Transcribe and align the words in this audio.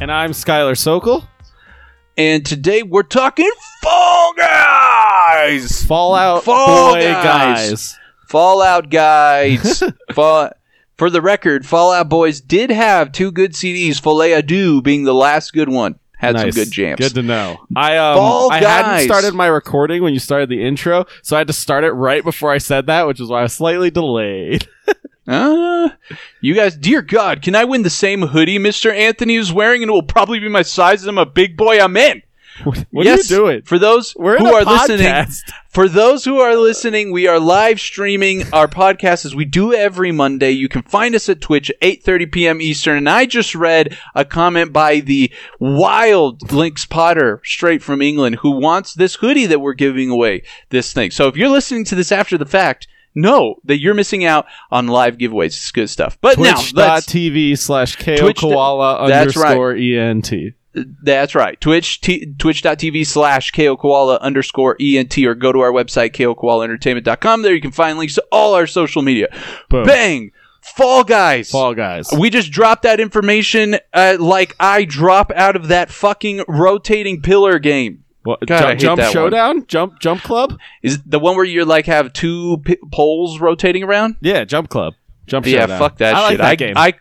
And 0.00 0.12
I'm 0.12 0.30
Skylar 0.30 0.76
Sokol. 0.76 1.24
and 2.16 2.44
today 2.46 2.82
we're 2.82 3.02
talking 3.02 3.50
Fall 3.82 4.32
Guys! 4.36 5.84
Fallout 5.84 6.44
Fall 6.44 6.94
Boy 6.94 7.00
Guys. 7.02 7.68
guys. 7.70 7.98
Fallout 8.28 8.90
Guys. 8.90 9.82
Fall, 10.12 10.50
for 10.96 11.10
the 11.10 11.20
record, 11.20 11.66
Fallout 11.66 12.08
Boys 12.08 12.40
did 12.40 12.70
have 12.70 13.10
two 13.12 13.32
good 13.32 13.52
CDs, 13.52 14.00
Folie 14.00 14.30
à 14.30 14.46
Deux 14.46 14.80
being 14.82 15.04
the 15.04 15.14
last 15.14 15.52
good 15.52 15.68
one. 15.68 15.98
Had 16.16 16.34
Nice. 16.34 16.54
some 16.54 16.64
good 16.64 16.72
jams. 16.72 16.98
Good 16.98 17.14
to 17.14 17.22
know. 17.22 17.58
I 17.76 17.96
um 17.96 18.16
Fall 18.16 18.52
I 18.52 18.60
Guys. 18.60 18.84
hadn't 18.84 19.04
started 19.06 19.34
my 19.34 19.46
recording 19.46 20.02
when 20.02 20.12
you 20.12 20.20
started 20.20 20.48
the 20.48 20.64
intro, 20.64 21.06
so 21.22 21.36
I 21.36 21.40
had 21.40 21.46
to 21.48 21.52
start 21.52 21.84
it 21.84 21.92
right 21.92 22.22
before 22.24 22.52
I 22.52 22.58
said 22.58 22.86
that, 22.86 23.06
which 23.06 23.20
is 23.20 23.28
why 23.28 23.40
I 23.40 23.42
was 23.42 23.52
slightly 23.52 23.90
delayed. 23.90 24.66
Uh, 25.28 25.90
you 26.40 26.54
guys, 26.54 26.74
dear 26.74 27.02
God, 27.02 27.42
can 27.42 27.54
I 27.54 27.64
win 27.64 27.82
the 27.82 27.90
same 27.90 28.22
hoodie 28.22 28.58
Mr. 28.58 28.90
Anthony 28.90 29.34
is 29.34 29.52
wearing 29.52 29.82
and 29.82 29.90
it 29.90 29.92
will 29.92 30.02
probably 30.02 30.38
be 30.38 30.48
my 30.48 30.62
size 30.62 31.02
and 31.02 31.10
I'm 31.10 31.18
a 31.18 31.26
big 31.26 31.54
boy? 31.54 31.78
I'm 31.78 31.98
in. 31.98 32.22
what 32.64 33.04
yes, 33.04 33.30
are 33.30 33.34
you 33.34 33.40
doing? 33.40 33.62
For 33.62 33.78
those 33.78 34.16
We're 34.16 34.38
who 34.38 34.46
are 34.46 34.64
listening. 34.64 35.26
For 35.68 35.86
those 35.86 36.24
who 36.24 36.40
are 36.40 36.56
listening, 36.56 37.12
we 37.12 37.28
are 37.28 37.38
live 37.38 37.78
streaming 37.78 38.42
our 38.52 38.66
podcast 38.66 39.26
as 39.26 39.34
we 39.34 39.44
do 39.44 39.74
every 39.74 40.10
Monday. 40.12 40.50
You 40.50 40.68
can 40.68 40.82
find 40.82 41.14
us 41.14 41.28
at 41.28 41.42
Twitch 41.42 41.70
at 41.70 41.80
8:30 41.82 42.32
p.m. 42.32 42.60
Eastern. 42.60 42.96
And 42.96 43.08
I 43.08 43.26
just 43.26 43.54
read 43.54 43.96
a 44.14 44.24
comment 44.24 44.72
by 44.72 45.00
the 45.00 45.30
wild 45.60 46.50
Lynx 46.50 46.86
Potter, 46.86 47.40
straight 47.44 47.82
from 47.82 48.02
England, 48.02 48.36
who 48.36 48.52
wants 48.52 48.94
this 48.94 49.16
hoodie 49.16 49.46
that 49.46 49.60
we're 49.60 49.74
giving 49.74 50.10
away. 50.10 50.42
This 50.70 50.92
thing. 50.92 51.10
So 51.10 51.28
if 51.28 51.36
you're 51.36 51.50
listening 51.50 51.84
to 51.84 51.94
this 51.94 52.10
after 52.10 52.38
the 52.38 52.46
fact, 52.46 52.88
know 53.20 53.56
that 53.64 53.80
you're 53.80 53.94
missing 53.94 54.24
out 54.24 54.46
on 54.70 54.86
live 54.86 55.18
giveaways. 55.18 55.46
It's 55.46 55.70
good 55.70 55.90
stuff. 55.90 56.18
But 56.20 56.38
now 56.38 56.56
let's 56.72 57.06
Twitch.tv 57.06 57.58
slash 57.58 57.96
KO 57.96 58.32
Koala 58.32 59.08
that's 59.08 59.36
right. 59.36 59.56
underscore 59.56 59.72
ENT. 59.72 60.54
That's 61.02 61.34
right. 61.34 61.60
Twitch, 61.60 62.00
t- 62.00 62.34
twitch.tv 62.38 63.06
slash 63.06 63.50
KO 63.50 63.76
Koala 63.76 64.16
underscore 64.16 64.76
ENT 64.80 65.18
or 65.18 65.34
go 65.34 65.52
to 65.52 65.60
our 65.60 65.72
website, 65.72 66.12
KOKoalaEntertainment.com. 66.12 67.42
There 67.42 67.54
you 67.54 67.60
can 67.60 67.72
find 67.72 67.98
links 67.98 68.14
to 68.14 68.24
all 68.30 68.54
our 68.54 68.66
social 68.66 69.02
media. 69.02 69.28
Boom. 69.68 69.86
Bang! 69.86 70.32
Fall 70.60 71.02
Guys. 71.02 71.50
Fall 71.50 71.74
guys. 71.74 72.10
We 72.12 72.30
just 72.30 72.50
dropped 72.50 72.82
that 72.82 73.00
information 73.00 73.78
uh, 73.94 74.16
like 74.20 74.54
I 74.60 74.84
drop 74.84 75.32
out 75.34 75.56
of 75.56 75.68
that 75.68 75.90
fucking 75.90 76.44
rotating 76.46 77.22
pillar 77.22 77.58
game. 77.58 78.04
What, 78.24 78.40
God, 78.46 78.60
jump 78.78 78.80
jump 78.80 78.98
that 78.98 79.04
one. 79.06 79.12
showdown? 79.12 79.66
Jump 79.68 80.00
jump 80.00 80.22
club? 80.22 80.58
Is 80.82 81.02
the 81.04 81.18
one 81.18 81.36
where 81.36 81.44
you 81.44 81.64
like 81.64 81.86
have 81.86 82.12
two 82.12 82.58
p- 82.64 82.76
poles 82.92 83.40
rotating 83.40 83.84
around? 83.84 84.16
Yeah, 84.20 84.44
jump 84.44 84.68
club. 84.68 84.94
Jump 85.26 85.46
Yeah, 85.46 85.60
showdown. 85.60 85.78
fuck 85.78 85.98
that 85.98 86.14
I 86.16 86.20
like 86.20 86.30
shit. 86.32 86.38
that 86.38 86.46
I, 86.46 86.54
game. 86.56 86.74
I 86.76 86.94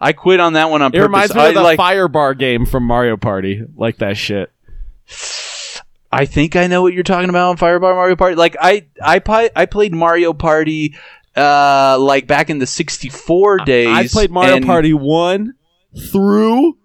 I 0.00 0.12
quit 0.12 0.40
on 0.40 0.54
that 0.54 0.70
one 0.70 0.82
on 0.82 0.88
it 0.88 0.92
purpose. 0.94 1.02
reminds 1.06 1.34
me 1.34 1.40
I 1.42 1.48
of 1.48 1.54
the 1.54 1.62
like 1.62 1.76
fire 1.76 2.08
bar 2.08 2.34
game 2.34 2.66
from 2.66 2.84
Mario 2.84 3.16
Party. 3.16 3.62
Like 3.76 3.98
that 3.98 4.16
shit. 4.16 4.50
I 6.10 6.26
think 6.26 6.56
I 6.56 6.66
know 6.66 6.82
what 6.82 6.92
you're 6.92 7.02
talking 7.04 7.28
about 7.30 7.50
on 7.50 7.56
Firebar 7.58 7.94
Mario 7.94 8.16
Party. 8.16 8.34
Like 8.36 8.56
I 8.60 8.86
I 9.02 9.18
pi- 9.18 9.50
I 9.54 9.66
played 9.66 9.92
Mario 9.94 10.32
Party 10.32 10.94
uh 11.36 11.96
like 11.98 12.26
back 12.26 12.50
in 12.50 12.58
the 12.58 12.66
64 12.66 13.58
days. 13.58 13.88
I 13.88 14.06
played 14.08 14.30
Mario 14.30 14.60
Party 14.60 14.92
1 14.92 15.54
through 16.10 16.76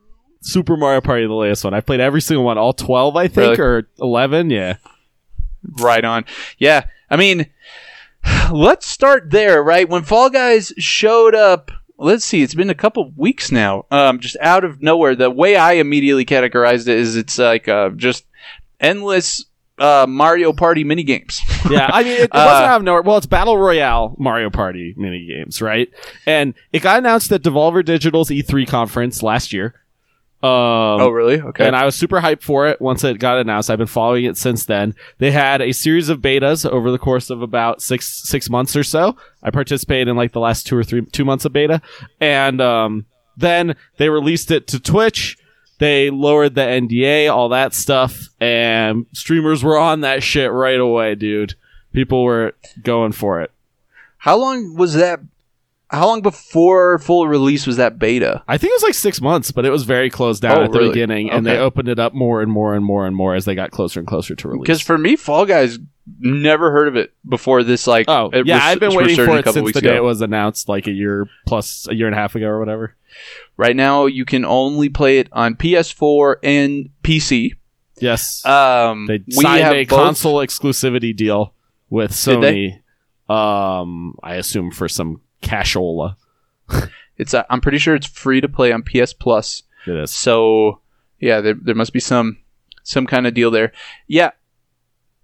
Super 0.47 0.77
Mario 0.77 1.01
Party, 1.01 1.25
the 1.27 1.33
latest 1.33 1.63
one. 1.63 1.73
I 1.73 1.81
played 1.81 1.99
every 1.99 2.21
single 2.21 2.45
one, 2.45 2.57
all 2.57 2.73
12, 2.73 3.15
I 3.15 3.27
think, 3.27 3.57
Really? 3.57 3.61
or 3.81 3.87
11. 3.99 4.49
Yeah. 4.49 4.77
right 5.81 6.03
on. 6.05 6.23
Yeah. 6.57 6.85
I 7.09 7.15
mean, 7.17 7.47
let's 8.51 8.87
start 8.87 9.29
there, 9.31 9.61
right? 9.63 9.87
When 9.89 10.03
Fall 10.03 10.29
Guys 10.29 10.73
showed 10.77 11.35
up, 11.35 11.71
let's 11.97 12.23
see, 12.25 12.41
it's 12.43 12.55
been 12.55 12.69
a 12.69 12.75
couple 12.75 13.11
weeks 13.15 13.51
now. 13.51 13.85
Um 13.91 14.19
just 14.19 14.37
out 14.41 14.63
of 14.63 14.81
nowhere. 14.81 15.15
The 15.15 15.29
way 15.31 15.55
I 15.55 15.73
immediately 15.73 16.25
categorized 16.25 16.87
it 16.87 16.97
is 16.97 17.15
it's 17.15 17.37
like 17.37 17.67
uh 17.67 17.89
just 17.89 18.25
endless 18.79 19.45
uh 19.79 20.05
Mario 20.07 20.53
Party 20.53 20.83
mini 20.83 21.03
games. 21.03 21.41
Yeah. 21.69 21.89
I 21.91 22.03
mean, 22.03 22.13
it, 22.13 22.19
it 22.21 22.29
Uh, 22.31 22.45
wasn't 22.45 22.65
out 22.67 22.77
of 22.77 22.83
nowhere. 22.83 23.01
Well, 23.01 23.17
it's 23.17 23.25
Battle 23.25 23.57
Royale 23.57 24.15
Mario 24.17 24.49
Party 24.49 24.93
mini 24.95 25.25
games, 25.27 25.61
right? 25.61 25.89
And 26.25 26.53
it 26.71 26.81
got 26.81 26.99
announced 26.99 27.29
at 27.33 27.41
Devolver 27.41 27.83
Digital's 27.83 28.29
E3 28.29 28.65
conference 28.65 29.21
last 29.21 29.51
year. 29.51 29.75
Um, 30.47 31.01
oh, 31.01 31.09
really? 31.09 31.41
Okay. 31.41 31.65
And 31.65 31.75
I 31.75 31.85
was 31.85 31.95
super 31.95 32.19
hyped 32.21 32.41
for 32.41 32.67
it 32.67 32.79
once 32.79 33.03
it 33.03 33.19
got 33.19 33.37
announced. 33.37 33.69
I've 33.69 33.77
been 33.77 33.87
following 33.87 34.25
it 34.25 34.37
since 34.37 34.65
then. 34.65 34.95
They 35.17 35.31
had 35.31 35.61
a 35.61 35.71
series 35.71 36.09
of 36.09 36.19
betas 36.19 36.69
over 36.69 36.91
the 36.91 36.97
course 36.97 37.29
of 37.29 37.41
about 37.41 37.81
six 37.81 38.07
six 38.27 38.49
months 38.49 38.75
or 38.75 38.83
so. 38.83 39.15
I 39.43 39.51
participated 39.51 40.07
in 40.07 40.15
like 40.15 40.31
the 40.31 40.39
last 40.39 40.65
two 40.65 40.77
or 40.77 40.83
three 40.83 41.05
two 41.05 41.25
months 41.25 41.45
of 41.45 41.53
beta, 41.53 41.81
and 42.21 42.61
um, 42.61 43.05
then 43.35 43.75
they 43.97 44.09
released 44.09 44.51
it 44.51 44.67
to 44.67 44.79
Twitch. 44.79 45.37
They 45.79 46.09
lowered 46.09 46.55
the 46.55 46.61
NDA, 46.61 47.31
all 47.31 47.49
that 47.49 47.73
stuff, 47.73 48.29
and 48.39 49.05
streamers 49.13 49.63
were 49.63 49.77
on 49.77 50.01
that 50.01 50.23
shit 50.23 50.51
right 50.51 50.79
away, 50.79 51.13
dude. 51.15 51.53
People 51.93 52.23
were 52.23 52.55
going 52.81 53.11
for 53.11 53.41
it. 53.41 53.51
How 54.17 54.37
long 54.37 54.75
was 54.75 54.93
that? 54.95 55.19
How 55.89 56.07
long 56.07 56.21
before 56.21 56.99
full 56.99 57.27
release 57.27 57.65
was 57.65 57.77
that 57.77 57.97
beta? 57.97 58.43
I 58.47 58.57
think 58.57 58.71
it 58.71 58.75
was 58.75 58.83
like 58.83 58.93
six 58.93 59.21
months, 59.21 59.51
but 59.51 59.65
it 59.65 59.69
was 59.69 59.83
very 59.83 60.09
closed 60.09 60.41
down 60.41 60.57
Oh, 60.59 60.63
at 60.63 60.71
the 60.73 60.79
really? 60.79 60.89
beginning, 60.91 61.31
and 61.31 61.45
they 61.45 61.57
opened 61.57 61.87
it 61.87 61.97
up 61.97 62.13
more 62.13 62.41
and 62.41 62.51
more 62.51 62.75
and 62.75 62.83
more 62.83 63.07
and 63.07 63.15
more 63.15 63.35
as 63.35 63.45
they 63.45 63.55
got 63.55 63.71
closer 63.71 63.99
and 64.01 64.07
closer 64.07 64.35
to 64.35 64.47
release. 64.49 64.63
Because 64.63 64.81
for 64.81 64.97
me, 64.97 65.15
Fall 65.15 65.45
Guys 65.45 65.79
never 66.19 66.71
heard 66.71 66.87
of 66.89 66.95
it 66.97 67.13
before 67.27 67.63
this. 67.63 67.87
Like, 67.87 68.05
Oh, 68.09 68.29
it 68.33 68.45
yeah, 68.45 68.55
res- 68.55 68.63
I've 68.63 68.79
been 68.81 68.95
waiting 68.95 69.15
for 69.15 69.29
a 69.29 69.35
it 69.35 69.37
couple 69.39 69.53
since 69.53 69.65
weeks 69.65 69.75
the 69.75 69.81
day 69.81 69.89
ago. 69.91 69.97
it 69.97 70.03
was 70.03 70.21
announced, 70.21 70.67
like 70.67 70.87
a 70.87 70.91
year 70.91 71.27
plus, 71.45 71.87
a 71.89 71.95
year 71.95 72.07
and 72.07 72.15
a 72.15 72.17
half 72.19 72.35
ago 72.35 72.47
or 72.47 72.59
whatever. 72.59 72.95
Right 73.55 73.75
now, 73.75 74.05
you 74.07 74.25
can 74.25 74.43
only 74.43 74.89
play 74.89 75.19
it 75.19 75.29
on 75.31 75.55
PS4 75.55 76.35
and 76.43 76.89
PC. 77.03 77.53
Yes, 77.99 78.45
Um, 78.45 79.05
they 79.07 79.19
we 79.25 79.31
signed 79.43 79.63
have 79.63 79.73
a 79.73 79.85
both- 79.85 79.97
console 79.97 80.35
exclusivity 80.35 81.15
deal 81.15 81.53
with? 81.89 82.11
Sony. 82.11 82.79
Um, 83.29 84.15
I 84.23 84.35
assume 84.35 84.71
for 84.71 84.87
some 84.87 85.21
cashola. 85.41 86.15
It's 87.19 87.33
uh, 87.33 87.45
I'm 87.49 87.61
pretty 87.61 87.79
sure 87.79 87.95
it's 87.95 88.05
free 88.05 88.41
to 88.41 88.47
play 88.47 88.71
on 88.71 88.83
PS 88.83 89.11
Plus. 89.11 89.63
It 89.87 89.95
is. 89.95 90.11
So 90.11 90.81
yeah, 91.19 91.41
there 91.41 91.55
there 91.55 91.73
must 91.73 91.91
be 91.91 91.99
some 91.99 92.37
some 92.83 93.07
kind 93.07 93.25
of 93.25 93.33
deal 93.33 93.49
there. 93.49 93.71
Yeah, 94.05 94.31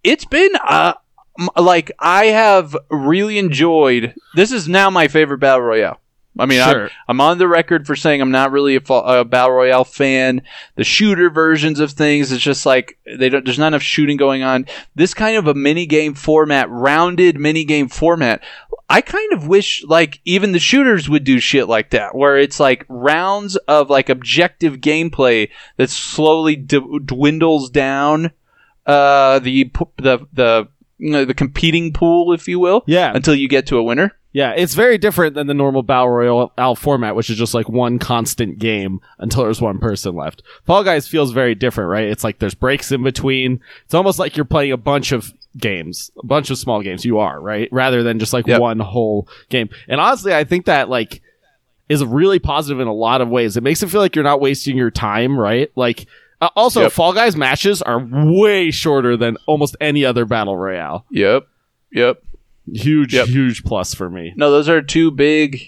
it's 0.03 0.25
been 0.25 0.50
uh 0.68 0.94
m- 1.40 1.50
like 1.56 1.91
I 2.00 2.25
have 2.25 2.75
really 2.90 3.38
enjoyed. 3.38 4.16
This 4.35 4.51
is 4.51 4.68
now 4.68 4.90
my 4.90 5.07
favorite 5.07 5.38
battle 5.38 5.62
royale. 5.62 6.00
I 6.38 6.45
mean, 6.45 6.61
I'm, 6.61 6.73
Sure. 6.73 6.89
I'm 7.07 7.21
on 7.21 7.38
the 7.38 7.47
record 7.47 7.85
for 7.85 7.95
saying 7.95 8.21
I'm 8.21 8.31
not 8.31 8.51
really 8.51 8.75
a, 8.75 8.81
a 8.94 9.25
battle 9.25 9.51
royale 9.51 9.83
fan. 9.83 10.41
The 10.75 10.83
shooter 10.83 11.29
versions 11.29 11.79
of 11.79 11.91
things, 11.91 12.31
it's 12.31 12.44
just 12.44 12.66
like 12.66 12.97
they 13.05 13.29
don't. 13.29 13.45
There's 13.45 13.59
not 13.59 13.67
enough 13.67 13.83
shooting 13.83 14.17
going 14.17 14.44
on. 14.44 14.66
This 14.95 15.13
kind 15.13 15.38
of 15.38 15.47
a 15.47 15.53
mini 15.53 15.85
game 15.85 16.16
format, 16.16 16.69
rounded 16.69 17.39
mini 17.39 17.66
game 17.66 17.88
format. 17.88 18.44
I 18.89 19.01
kind 19.01 19.33
of 19.33 19.47
wish 19.47 19.83
like 19.85 20.21
even 20.25 20.51
the 20.51 20.59
shooters 20.59 21.07
would 21.07 21.23
do 21.23 21.39
shit 21.39 21.67
like 21.67 21.91
that, 21.91 22.16
where 22.16 22.38
it's 22.38 22.59
like 22.59 22.85
rounds 22.89 23.55
of 23.55 23.89
like 23.89 24.09
objective 24.09 24.77
gameplay 24.77 25.50
that 25.77 25.89
slowly 25.89 26.55
d- 26.55 27.00
dwindles 27.06 27.69
down 27.69 28.31
uh, 28.85 29.39
the 29.39 29.71
the 29.97 30.27
the 30.33 30.68
you 31.03 31.11
know, 31.11 31.25
the 31.25 31.33
competing 31.33 31.91
pool, 31.94 32.31
if 32.33 32.47
you 32.47 32.59
will, 32.59 32.83
Yeah, 32.88 33.11
until 33.13 33.35
you 33.35 33.47
get 33.47 33.67
to 33.67 33.77
a 33.77 33.83
winner. 33.83 34.11
yeah. 34.31 34.51
It's 34.53 34.73
very 34.73 34.97
different 34.97 35.35
than 35.35 35.47
the 35.47 35.53
normal 35.53 35.83
battle 35.83 36.09
royale 36.09 36.75
format, 36.75 37.15
which 37.15 37.29
is 37.29 37.38
just 37.38 37.53
like 37.53 37.67
one 37.69 38.00
constant 38.00 38.57
game 38.57 39.00
until 39.19 39.44
there's 39.44 39.61
one 39.61 39.79
person 39.79 40.15
left. 40.15 40.41
Fall 40.65 40.83
Guys 40.83 41.07
feels 41.07 41.31
very 41.31 41.55
different, 41.55 41.89
right? 41.89 42.05
It's 42.05 42.23
like 42.23 42.39
there's 42.39 42.55
breaks 42.55 42.91
in 42.91 43.03
between. 43.03 43.59
It's 43.85 43.94
almost 43.94 44.17
like 44.19 44.38
you're 44.38 44.45
playing 44.45 44.71
a 44.71 44.77
bunch 44.77 45.11
of 45.11 45.33
games, 45.57 46.09
a 46.21 46.25
bunch 46.25 46.50
of 46.50 46.57
small 46.57 46.81
games. 46.81 47.06
You 47.06 47.19
are 47.19 47.39
right, 47.39 47.67
rather 47.71 48.01
than 48.01 48.17
just 48.17 48.33
like 48.33 48.47
Yep. 48.47 48.61
one 48.61 48.79
whole 48.79 49.27
game. 49.49 49.69
And 49.88 49.99
honestly, 50.01 50.33
I 50.33 50.45
think 50.45 50.65
that 50.65 50.89
like 50.89 51.21
is 51.89 52.03
really 52.03 52.39
positive 52.39 52.79
in 52.79 52.88
a 52.88 52.94
lot 52.94 53.19
of 53.21 53.27
ways. 53.29 53.57
It 53.57 53.61
makes 53.61 53.83
it 53.83 53.89
feel 53.89 53.99
like 54.01 54.15
you're 54.15 54.23
not 54.23 54.39
wasting 54.41 54.77
your 54.77 54.89
time, 54.89 55.38
right? 55.38 55.69
Like 55.75 56.07
uh, 56.45 56.50
also 56.56 56.81
Yep. 56.84 56.92
Fall 56.92 57.13
Guys 57.13 57.36
matches 57.36 57.81
are 57.81 58.00
way 58.12 58.72
shorter 58.72 59.16
than 59.18 59.38
almost 59.45 59.75
any 59.81 60.04
other 60.06 60.25
battle 60.25 60.57
royale. 60.57 61.06
Yep, 61.12 61.48
yep. 61.92 62.24
Huge, 62.72 63.13
Yep. 63.13 63.28
huge 63.28 63.63
plus 63.63 63.94
for 63.94 64.10
me. 64.10 64.34
No, 64.36 64.50
those 64.51 64.69
are 64.69 64.81
two 64.81 65.12
big 65.12 65.62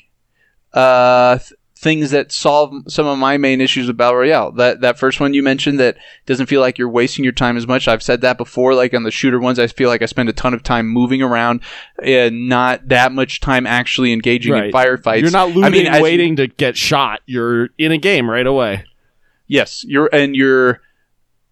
uh, 0.73 1.37
th- 1.37 1.53
things 1.77 2.11
that 2.11 2.31
solve 2.31 2.73
some 2.87 3.05
of 3.05 3.17
my 3.19 3.37
main 3.37 3.61
issues 3.61 3.87
with 3.87 3.97
battle 3.97 4.15
royale. 4.15 4.51
That 4.53 4.81
that 4.81 4.97
first 4.97 5.19
one 5.19 5.33
you 5.33 5.43
mentioned 5.43 5.79
that 5.79 5.97
doesn't 6.25 6.47
feel 6.47 6.61
like 6.61 6.77
you're 6.77 6.89
wasting 6.89 7.23
your 7.23 7.33
time 7.33 7.57
as 7.57 7.67
much. 7.67 7.87
I've 7.87 8.01
said 8.03 8.21
that 8.21 8.37
before. 8.37 8.73
Like 8.75 8.93
on 8.93 9.03
the 9.03 9.11
shooter 9.11 9.39
ones, 9.39 9.59
I 9.59 9.67
feel 9.67 9.89
like 9.89 10.01
I 10.01 10.05
spend 10.05 10.29
a 10.29 10.33
ton 10.33 10.53
of 10.53 10.63
time 10.63 10.87
moving 10.87 11.21
around 11.21 11.61
and 12.01 12.47
not 12.49 12.87
that 12.89 13.11
much 13.11 13.39
time 13.39 13.67
actually 13.67 14.11
engaging 14.13 14.53
in 14.55 14.59
Right. 14.59 14.73
firefights. 14.73 15.21
You're 15.21 15.31
not 15.31 15.49
looting, 15.49 15.63
I 15.65 15.69
mean, 15.69 15.87
as- 15.87 16.01
waiting 16.01 16.37
to 16.37 16.47
get 16.47 16.75
shot. 16.77 17.21
You're 17.25 17.69
in 17.77 17.91
a 17.91 17.97
game 17.97 18.29
right 18.29 18.47
away. 18.47 18.85
Yes, 19.47 19.83
you're 19.87 20.09
and 20.11 20.35
you're 20.35 20.81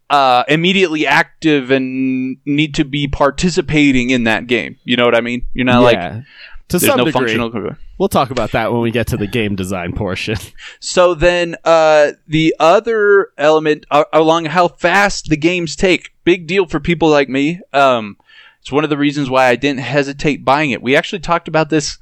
uh, 0.10 0.44
immediately 0.48 1.08
active 1.08 1.72
and 1.72 2.38
need 2.46 2.76
to 2.76 2.86
be 2.86 3.08
participating 3.08 4.10
in 4.10 4.26
that 4.26 4.48
game. 4.48 4.78
You 4.84 4.96
know 4.98 5.06
what 5.06 5.16
I 5.16 5.22
mean? 5.22 5.48
You're 5.54 5.66
not 5.66 5.82
like 5.82 6.00
to 6.00 6.80
there's 6.80 6.92
some 6.92 6.98
no 6.98 7.06
degree. 7.06 7.36
functional. 7.36 7.76
We'll 7.98 8.10
talk 8.10 8.32
about 8.32 8.52
that 8.52 8.72
when 8.72 8.82
we 8.82 8.92
get 8.92 9.08
to 9.08 9.18
the 9.18 9.28
game 9.28 9.56
design 9.56 9.94
portion. 9.94 10.38
So 10.80 11.14
then, 11.14 11.56
uh, 11.64 12.12
the 12.28 12.56
other 12.60 13.30
element 13.38 13.86
uh, 13.90 14.04
along 14.12 14.46
how 14.46 14.68
fast 14.68 15.30
the 15.30 15.38
games 15.38 15.76
take, 15.76 16.12
big 16.24 16.46
deal 16.46 16.68
for 16.68 16.80
people 16.80 17.10
like 17.10 17.30
me. 17.30 17.62
Um, 17.72 18.18
it's 18.64 18.72
one 18.72 18.86
of 18.86 18.90
the 18.90 18.98
reasons 18.98 19.30
why 19.30 19.48
I 19.48 19.58
didn't 19.58 19.82
hesitate 19.82 20.46
buying 20.46 20.72
it. 20.72 20.82
We 20.82 20.96
actually 20.96 21.20
talked 21.20 21.50
about 21.50 21.70
this. 21.70 21.98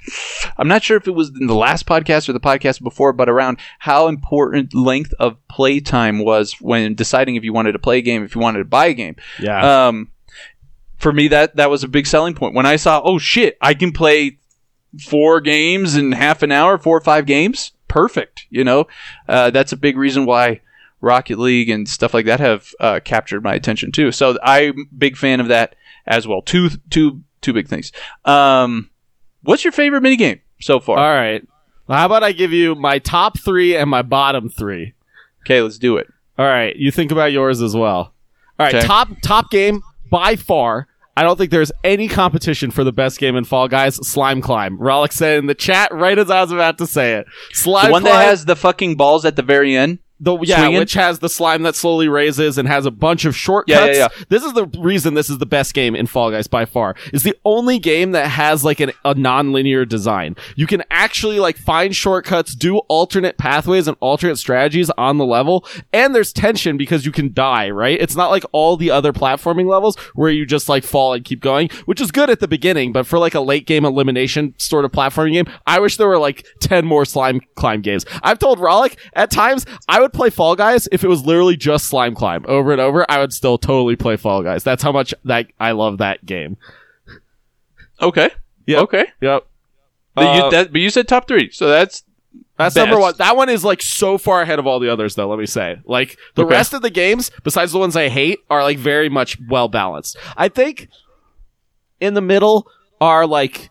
I'm 0.59 0.67
not 0.67 0.83
sure 0.83 0.95
if 0.95 1.07
it 1.07 1.15
was 1.15 1.29
in 1.29 1.47
the 1.47 1.55
last 1.55 1.87
podcast 1.87 2.29
or 2.29 2.33
the 2.33 2.39
podcast 2.39 2.83
before, 2.83 3.13
but 3.13 3.27
around 3.27 3.57
how 3.79 4.07
important 4.07 4.75
length 4.75 5.11
of 5.19 5.37
playtime 5.47 6.19
was 6.19 6.53
when 6.61 6.93
deciding 6.93 7.35
if 7.35 7.43
you 7.43 7.51
wanted 7.51 7.71
to 7.71 7.79
play 7.79 7.97
a 7.97 8.03
game, 8.03 8.23
if 8.23 8.35
you 8.35 8.41
wanted 8.41 8.59
to 8.59 8.65
buy 8.65 8.85
a 8.85 8.93
game. 8.93 9.15
Yeah. 9.39 9.87
Um, 9.87 10.11
for 10.99 11.11
me, 11.11 11.29
that 11.29 11.55
that 11.55 11.71
was 11.71 11.83
a 11.83 11.87
big 11.87 12.05
selling 12.05 12.35
point. 12.35 12.53
When 12.53 12.67
I 12.67 12.75
saw, 12.75 13.01
oh 13.03 13.17
shit, 13.17 13.57
I 13.59 13.73
can 13.73 13.91
play 13.91 14.37
four 14.99 15.41
games 15.41 15.95
in 15.95 16.11
half 16.11 16.43
an 16.43 16.51
hour, 16.51 16.77
four 16.77 16.95
or 16.95 17.01
five 17.01 17.25
games, 17.25 17.71
perfect. 17.87 18.45
You 18.51 18.63
know, 18.63 18.85
uh, 19.27 19.49
that's 19.49 19.71
a 19.71 19.77
big 19.77 19.97
reason 19.97 20.27
why 20.27 20.61
Rocket 21.01 21.39
League 21.39 21.69
and 21.69 21.89
stuff 21.89 22.13
like 22.13 22.27
that 22.27 22.39
have 22.39 22.69
uh, 22.79 22.99
captured 23.03 23.41
my 23.41 23.55
attention 23.55 23.91
too. 23.91 24.11
So 24.11 24.37
I'm 24.43 24.79
a 24.79 24.95
big 24.95 25.17
fan 25.17 25.39
of 25.39 25.47
that 25.47 25.75
as 26.05 26.27
well. 26.27 26.41
Two, 26.41 26.69
two, 26.89 27.21
two 27.41 27.53
big 27.53 27.67
things. 27.67 27.91
Um, 28.25 28.89
what's 29.43 29.63
your 29.63 29.71
favorite 29.71 30.03
minigame 30.03 30.41
so 30.59 30.79
far? 30.79 30.97
All 30.97 31.13
right. 31.13 31.45
Well, 31.87 31.97
how 31.97 32.05
about 32.05 32.23
I 32.23 32.31
give 32.31 32.51
you 32.51 32.75
my 32.75 32.99
top 32.99 33.39
three 33.39 33.75
and 33.75 33.89
my 33.89 34.01
bottom 34.01 34.49
three? 34.49 34.93
Okay, 35.45 35.61
let's 35.61 35.77
do 35.79 35.97
it. 35.97 36.07
All 36.37 36.45
right. 36.45 36.75
You 36.75 36.91
think 36.91 37.11
about 37.11 37.31
yours 37.31 37.61
as 37.61 37.75
well. 37.75 38.13
All 38.59 38.65
right. 38.65 38.75
Okay. 38.75 38.85
Top 38.85 39.09
top 39.21 39.49
game 39.51 39.81
by 40.09 40.35
far. 40.35 40.87
I 41.17 41.23
don't 41.23 41.37
think 41.37 41.51
there's 41.51 41.73
any 41.83 42.07
competition 42.07 42.71
for 42.71 42.83
the 42.85 42.93
best 42.93 43.19
game 43.19 43.35
in 43.35 43.43
Fall 43.43 43.67
Guys. 43.67 43.95
Slime 44.07 44.41
Climb. 44.41 44.77
Rollick 44.77 45.11
said 45.11 45.39
in 45.39 45.45
the 45.47 45.53
chat 45.53 45.93
right 45.93 46.17
as 46.17 46.31
I 46.31 46.41
was 46.41 46.51
about 46.53 46.77
to 46.77 46.87
say 46.87 47.15
it. 47.15 47.25
Slime 47.51 47.87
The 47.87 47.91
one 47.91 48.01
Climb. 48.03 48.13
that 48.13 48.25
has 48.25 48.45
the 48.45 48.55
fucking 48.55 48.95
balls 48.95 49.25
at 49.25 49.35
the 49.35 49.41
very 49.41 49.75
end. 49.75 49.99
The, 50.23 50.37
yeah, 50.43 50.59
Swinging? 50.59 50.79
which 50.79 50.93
has 50.93 51.17
the 51.17 51.29
slime 51.29 51.63
that 51.63 51.75
slowly 51.75 52.07
raises 52.07 52.59
and 52.59 52.67
has 52.67 52.85
a 52.85 52.91
bunch 52.91 53.25
of 53.25 53.35
shortcuts. 53.35 53.79
Yeah, 53.79 53.85
yeah, 53.87 54.07
yeah. 54.17 54.25
This 54.29 54.43
is 54.43 54.53
the 54.53 54.67
reason 54.77 55.15
this 55.15 55.31
is 55.31 55.39
the 55.39 55.47
best 55.47 55.73
game 55.73 55.95
in 55.95 56.05
Fall 56.05 56.29
Guys 56.29 56.45
by 56.45 56.65
far. 56.65 56.95
It's 57.11 57.23
the 57.23 57.35
only 57.43 57.79
game 57.79 58.11
that 58.11 58.27
has 58.27 58.63
like 58.63 58.79
an, 58.79 58.91
a 59.03 59.15
non-linear 59.15 59.83
design. 59.83 60.35
You 60.55 60.67
can 60.67 60.83
actually 60.91 61.39
like 61.39 61.57
find 61.57 61.95
shortcuts, 61.95 62.53
do 62.53 62.77
alternate 62.87 63.39
pathways 63.39 63.87
and 63.87 63.97
alternate 63.99 64.37
strategies 64.37 64.91
on 64.91 65.17
the 65.17 65.25
level, 65.25 65.65
and 65.91 66.13
there's 66.13 66.31
tension 66.31 66.77
because 66.77 67.03
you 67.03 67.11
can 67.11 67.33
die, 67.33 67.71
right? 67.71 67.99
It's 67.99 68.15
not 68.15 68.29
like 68.29 68.43
all 68.51 68.77
the 68.77 68.91
other 68.91 69.11
platforming 69.11 69.65
levels 69.65 69.97
where 70.13 70.29
you 70.29 70.45
just 70.45 70.69
like 70.69 70.83
fall 70.83 71.13
and 71.13 71.25
keep 71.25 71.41
going, 71.41 71.69
which 71.85 71.99
is 71.99 72.11
good 72.11 72.29
at 72.29 72.39
the 72.39 72.47
beginning, 72.47 72.91
but 72.91 73.07
for 73.07 73.17
like 73.17 73.33
a 73.33 73.41
late 73.41 73.65
game 73.65 73.85
elimination 73.85 74.53
sort 74.59 74.85
of 74.85 74.91
platforming 74.91 75.33
game, 75.33 75.47
I 75.65 75.79
wish 75.79 75.97
there 75.97 76.07
were 76.07 76.19
like 76.19 76.45
10 76.59 76.85
more 76.85 77.05
slime 77.05 77.41
climb 77.55 77.81
games. 77.81 78.05
I've 78.21 78.37
told 78.37 78.59
Rollick 78.59 78.97
at 79.13 79.31
times 79.31 79.65
I 79.87 79.99
would 79.99 80.10
play 80.13 80.29
Fall 80.29 80.55
Guys 80.55 80.87
if 80.91 81.03
it 81.03 81.07
was 81.07 81.25
literally 81.25 81.55
just 81.57 81.85
slime 81.85 82.15
climb 82.15 82.45
over 82.47 82.71
and 82.71 82.81
over. 82.81 83.05
I 83.09 83.19
would 83.19 83.33
still 83.33 83.57
totally 83.57 83.95
play 83.95 84.17
Fall 84.17 84.43
Guys. 84.43 84.63
That's 84.63 84.83
how 84.83 84.91
much 84.91 85.13
that 85.25 85.47
I 85.59 85.71
love 85.71 85.97
that 85.99 86.25
game. 86.25 86.57
Okay. 88.01 88.29
Yep. 88.67 88.83
Okay. 88.83 89.05
Yep. 89.21 89.47
But, 90.15 90.35
you, 90.35 90.43
Uh, 90.43 90.49
that, 90.49 90.71
but 90.71 90.81
you 90.81 90.89
said 90.89 91.07
top 91.07 91.27
three, 91.27 91.51
so 91.51 91.67
that's 91.69 92.03
That's 92.57 92.75
best. 92.75 92.85
number 92.87 92.99
one. 92.99 93.13
That 93.17 93.35
one 93.37 93.49
is 93.49 93.63
like 93.63 93.81
so 93.81 94.17
far 94.17 94.41
ahead 94.41 94.59
of 94.59 94.67
all 94.67 94.79
the 94.79 94.91
others, 94.91 95.15
though. 95.15 95.29
Let 95.29 95.39
me 95.39 95.45
say, 95.45 95.77
like 95.85 96.17
the 96.35 96.43
Okay. 96.43 96.51
rest 96.55 96.73
of 96.73 96.81
the 96.81 96.89
games, 96.89 97.31
besides 97.43 97.71
the 97.71 97.79
ones 97.79 97.95
I 97.95 98.09
hate, 98.09 98.39
are 98.49 98.63
like 98.63 98.77
very 98.77 99.09
much 99.09 99.37
well 99.49 99.67
balanced. 99.67 100.17
I 100.35 100.49
think 100.49 100.89
in 101.99 102.13
the 102.13 102.21
middle 102.21 102.67
are 102.99 103.25
like 103.25 103.69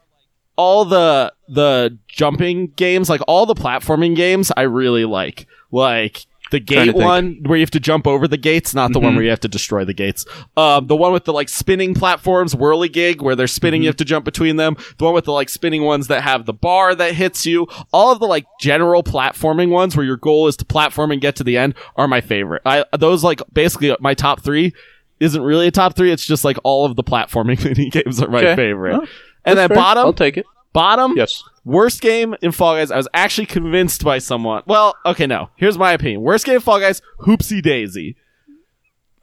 all 0.57 0.85
the 0.85 1.33
the 1.49 1.99
jumping 2.09 2.69
games, 2.69 3.11
like 3.11 3.21
all 3.29 3.47
the 3.47 3.55
platforming 3.55 4.17
games. 4.17 4.51
I 4.57 4.63
really 4.63 5.05
like, 5.05 5.47
like. 5.71 6.25
The 6.51 6.61
gate 6.61 6.95
one 6.95 7.39
where 7.47 7.57
you 7.57 7.63
have 7.63 7.71
to 7.73 7.81
jump 7.81 8.07
over 8.07 8.27
the 8.27 8.37
gates, 8.37 8.75
not 8.75 8.93
the 8.93 8.99
one 9.01 9.13
Mhm. 9.13 9.17
where 9.17 9.25
you 9.25 9.31
have 9.31 9.41
to 9.41 9.49
destroy 9.49 9.85
the 9.85 9.95
gates. 9.95 10.27
Um, 10.57 10.89
the 10.89 10.97
one 10.97 11.13
with 11.13 11.25
the 11.25 11.33
like 11.33 11.49
spinning 11.49 11.95
platforms, 11.95 12.55
whirligig, 12.55 13.21
where 13.23 13.37
they're 13.37 13.47
spinning, 13.47 13.83
you 13.83 13.89
have 13.89 13.97
to 13.97 14.05
jump 14.05 14.25
between 14.25 14.57
them. 14.57 14.77
The 14.99 15.05
one 15.05 15.15
with 15.15 15.25
the 15.27 15.33
like 15.33 15.49
spinning 15.49 15.85
ones 15.85 16.09
that 16.09 16.23
have 16.23 16.47
the 16.47 16.53
bar 16.53 16.95
that 16.95 17.15
hits 17.15 17.47
you. 17.47 17.69
All 17.93 18.11
of 18.11 18.19
the 18.19 18.27
like 18.27 18.47
general 18.61 19.03
platforming 19.03 19.69
ones 19.71 19.97
where 19.97 20.05
your 20.05 20.17
goal 20.17 20.49
is 20.49 20.57
to 20.57 20.65
platform 20.65 21.11
and 21.13 21.21
get 21.21 21.37
to 21.37 21.45
the 21.45 21.57
end 21.57 21.75
are 21.97 22.09
my 22.09 22.21
favorite. 22.21 22.63
I 22.67 22.85
those 22.99 23.23
like 23.23 23.41
basically 23.53 23.95
my 24.01 24.15
top 24.15 24.41
three 24.43 24.73
isn't 25.21 25.43
really 25.43 25.67
a 25.67 25.71
top 25.71 25.95
three. 25.97 26.11
It's 26.11 26.27
just 26.27 26.45
like 26.45 26.57
all 26.65 26.85
of 26.87 26.97
the 26.97 27.05
platforming 27.05 27.63
mini 27.65 27.91
games 27.91 28.21
are 28.23 28.29
my 28.29 28.39
Okay. 28.39 28.57
favorite. 28.57 28.93
Well, 28.93 29.07
and 29.45 29.57
then 29.59 29.69
fair. 29.69 29.77
bottom, 29.77 30.05
I'll 30.07 30.13
take 30.13 30.37
it. 30.37 30.47
Bottom, 30.73 31.15
Yes. 31.17 31.43
Worst 31.65 32.01
game 32.01 32.35
in 32.43 32.53
Fall 32.53 32.77
Guys. 32.77 32.91
I 32.91 32.97
was 32.97 33.09
actually 33.13 33.47
convinced 33.47 34.03
by 34.05 34.19
someone. 34.19 34.63
Well, 34.67 34.97
okay, 35.05 35.27
no. 35.27 35.51
Here's 35.57 35.77
my 35.77 35.93
opinion. 35.93 36.23
Worst 36.23 36.47
game 36.47 36.55
in 36.57 36.61
Fall 36.61 36.81
Guys. 36.81 37.03
Hoopsie 37.21 37.63
Daisy. 37.63 38.17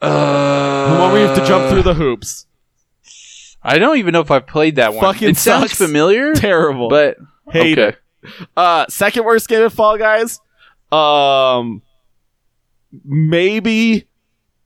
Uh, 0.00 0.92
The 0.94 1.00
one 1.00 1.12
where 1.12 1.20
you 1.22 1.26
have 1.26 1.36
to 1.36 1.44
jump 1.44 1.68
through 1.70 1.82
the 1.82 1.94
hoops. 1.94 2.46
I 3.62 3.78
don't 3.78 3.98
even 3.98 4.12
know 4.12 4.20
if 4.20 4.30
I've 4.30 4.46
played 4.46 4.76
that 4.76 4.94
one. 4.94 5.02
Fucking 5.02 5.30
it 5.30 5.36
sounds 5.36 5.72
familiar, 5.74 6.32
Terrible. 6.34 6.88
but 6.88 7.16
Hate 7.50 7.78
okay. 7.78 7.96
it. 8.24 8.48
Uh, 8.56 8.86
second 8.88 9.24
worst 9.24 9.48
game 9.48 9.62
in 9.62 9.70
Fall 9.70 9.98
Guys. 9.98 10.40
Um, 10.92 11.82
maybe. 13.04 14.06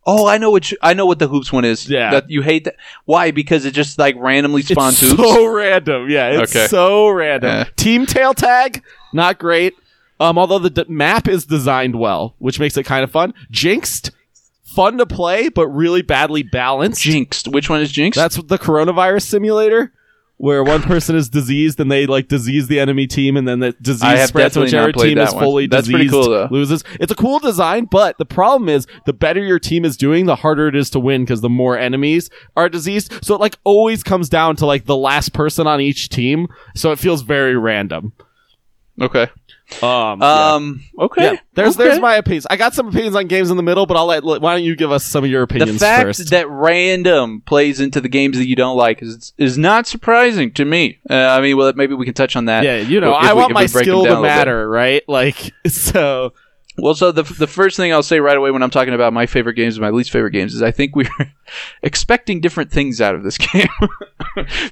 Oh, 0.04 0.26
I 0.26 0.36
know 0.38 0.50
what 0.50 0.70
you, 0.72 0.76
I 0.82 0.94
know 0.94 1.06
what 1.06 1.18
the 1.20 1.28
hoops 1.28 1.52
one 1.52 1.64
is. 1.64 1.88
Yeah. 1.88 2.10
that 2.10 2.28
you 2.30 2.42
hate 2.42 2.64
that. 2.64 2.74
Why? 3.04 3.30
Because 3.30 3.64
it 3.64 3.72
just 3.72 3.98
like 3.98 4.16
randomly 4.18 4.62
spawns 4.62 5.00
It's 5.02 5.12
hoops. 5.12 5.22
so 5.22 5.46
random. 5.46 6.10
Yeah, 6.10 6.40
it's 6.40 6.54
Okay. 6.56 6.66
so 6.66 7.08
random. 7.08 7.66
Team 7.76 8.06
tail 8.06 8.34
tag, 8.34 8.82
not 9.12 9.38
great. 9.38 9.74
Um, 10.18 10.38
although 10.38 10.58
the 10.58 10.70
d- 10.70 10.84
map 10.88 11.28
is 11.28 11.46
designed 11.46 11.96
well, 11.96 12.34
which 12.38 12.58
makes 12.60 12.76
it 12.76 12.82
kind 12.84 13.02
of 13.04 13.10
fun. 13.10 13.32
Jinxed, 13.50 14.10
fun 14.64 14.98
to 14.98 15.06
play, 15.06 15.48
but 15.48 15.66
really 15.68 16.02
badly 16.02 16.42
balanced. 16.42 17.02
Jinxed. 17.02 17.48
Which 17.48 17.68
one 17.70 17.80
is 17.80 17.90
Jinxed? 17.92 18.16
That's 18.16 18.36
the 18.36 18.58
coronavirus 18.58 19.22
simulator, 19.22 19.92
where 20.42 20.64
one 20.64 20.82
person 20.82 21.14
is 21.14 21.28
diseased 21.28 21.78
and 21.78 21.88
they 21.88 22.04
like 22.04 22.26
disease 22.26 22.66
the 22.66 22.80
enemy 22.80 23.06
team, 23.06 23.36
and 23.36 23.46
then 23.46 23.60
the 23.60 23.70
disease 23.80 24.26
spreads 24.26 24.56
whichever 24.56 24.90
team 24.90 25.16
is 25.16 25.32
one. 25.32 25.40
fully 25.40 25.66
That's 25.68 25.86
diseased. 25.86 26.12
cool, 26.12 26.28
though. 26.30 26.48
Loses. 26.50 26.82
It's 26.98 27.12
a 27.12 27.14
cool 27.14 27.38
design, 27.38 27.84
but 27.84 28.18
the 28.18 28.24
problem 28.24 28.68
is 28.68 28.88
the 29.06 29.12
better 29.12 29.40
your 29.40 29.60
team 29.60 29.84
is 29.84 29.96
doing, 29.96 30.26
the 30.26 30.34
harder 30.34 30.66
it 30.66 30.74
is 30.74 30.90
to 30.90 30.98
win 30.98 31.22
because 31.22 31.42
the 31.42 31.48
more 31.48 31.78
enemies 31.78 32.28
are 32.56 32.68
diseased. 32.68 33.24
So 33.24 33.36
it 33.36 33.40
like 33.40 33.56
always 33.62 34.02
comes 34.02 34.28
down 34.28 34.56
to 34.56 34.66
like 34.66 34.86
the 34.86 34.96
last 34.96 35.32
person 35.32 35.68
on 35.68 35.80
each 35.80 36.08
team. 36.08 36.48
So 36.74 36.90
it 36.90 36.98
feels 36.98 37.22
very 37.22 37.56
random. 37.56 38.12
Okay. 39.00 39.28
Um. 39.80 40.20
yeah. 40.20 40.52
Um. 40.54 40.84
Okay. 40.98 41.24
Yeah, 41.32 41.36
there's 41.54 41.76
Okay. 41.78 41.88
there's 41.88 42.00
my 42.00 42.16
opinions. 42.16 42.46
I 42.50 42.56
got 42.56 42.74
some 42.74 42.88
opinions 42.88 43.16
on 43.16 43.26
games 43.26 43.50
in 43.50 43.56
the 43.56 43.62
middle, 43.62 43.86
but 43.86 43.96
I'll 43.96 44.04
let. 44.06 44.22
Why 44.22 44.38
don't 44.54 44.64
you 44.64 44.76
give 44.76 44.92
us 44.92 45.02
some 45.04 45.24
of 45.24 45.30
your 45.30 45.42
opinions? 45.42 45.72
the 45.72 45.78
fact 45.78 46.02
first? 46.04 46.30
that 46.30 46.46
random 46.50 47.40
plays 47.46 47.80
into 47.80 48.00
the 48.02 48.10
games 48.10 48.36
that 48.36 48.46
you 48.46 48.54
don't 48.56 48.76
like 48.76 49.00
is 49.02 49.32
is 49.38 49.56
not 49.56 49.86
surprising 49.86 50.52
to 50.54 50.66
me. 50.66 50.98
Uh, 51.08 51.14
I 51.14 51.40
mean, 51.40 51.56
well, 51.56 51.72
maybe 51.74 51.94
we 51.94 52.04
can 52.04 52.12
touch 52.12 52.36
on 52.36 52.44
that. 52.46 52.64
yeah, 52.64 52.76
you 52.78 53.00
know, 53.00 53.12
I 53.12 53.32
we- 53.32 53.40
want 53.40 53.54
my 53.54 53.62
we 53.62 53.68
break 53.68 53.86
them 53.86 54.00
skill 54.00 54.04
to 54.16 54.20
matter, 54.20 54.68
right? 54.68 55.02
Like, 55.08 55.52
so 55.66 56.34
Well, 56.76 56.94
so 56.94 57.10
the 57.10 57.22
the 57.22 57.46
first 57.46 57.78
thing 57.78 57.94
I'll 57.94 58.02
say 58.02 58.20
right 58.20 58.36
away 58.36 58.50
when 58.50 58.62
I'm 58.62 58.68
talking 58.70 58.92
about 58.92 59.14
my 59.14 59.24
favorite 59.24 59.54
games 59.54 59.76
and 59.76 59.82
my 59.82 59.90
least 59.90 60.10
favorite 60.10 60.32
games 60.32 60.52
is 60.54 60.60
I 60.60 60.70
think 60.70 60.94
we're 60.96 61.08
expecting 61.82 62.42
different 62.42 62.70
things 62.70 63.00
out 63.00 63.14
of 63.14 63.22
this 63.22 63.38
game 63.52 63.68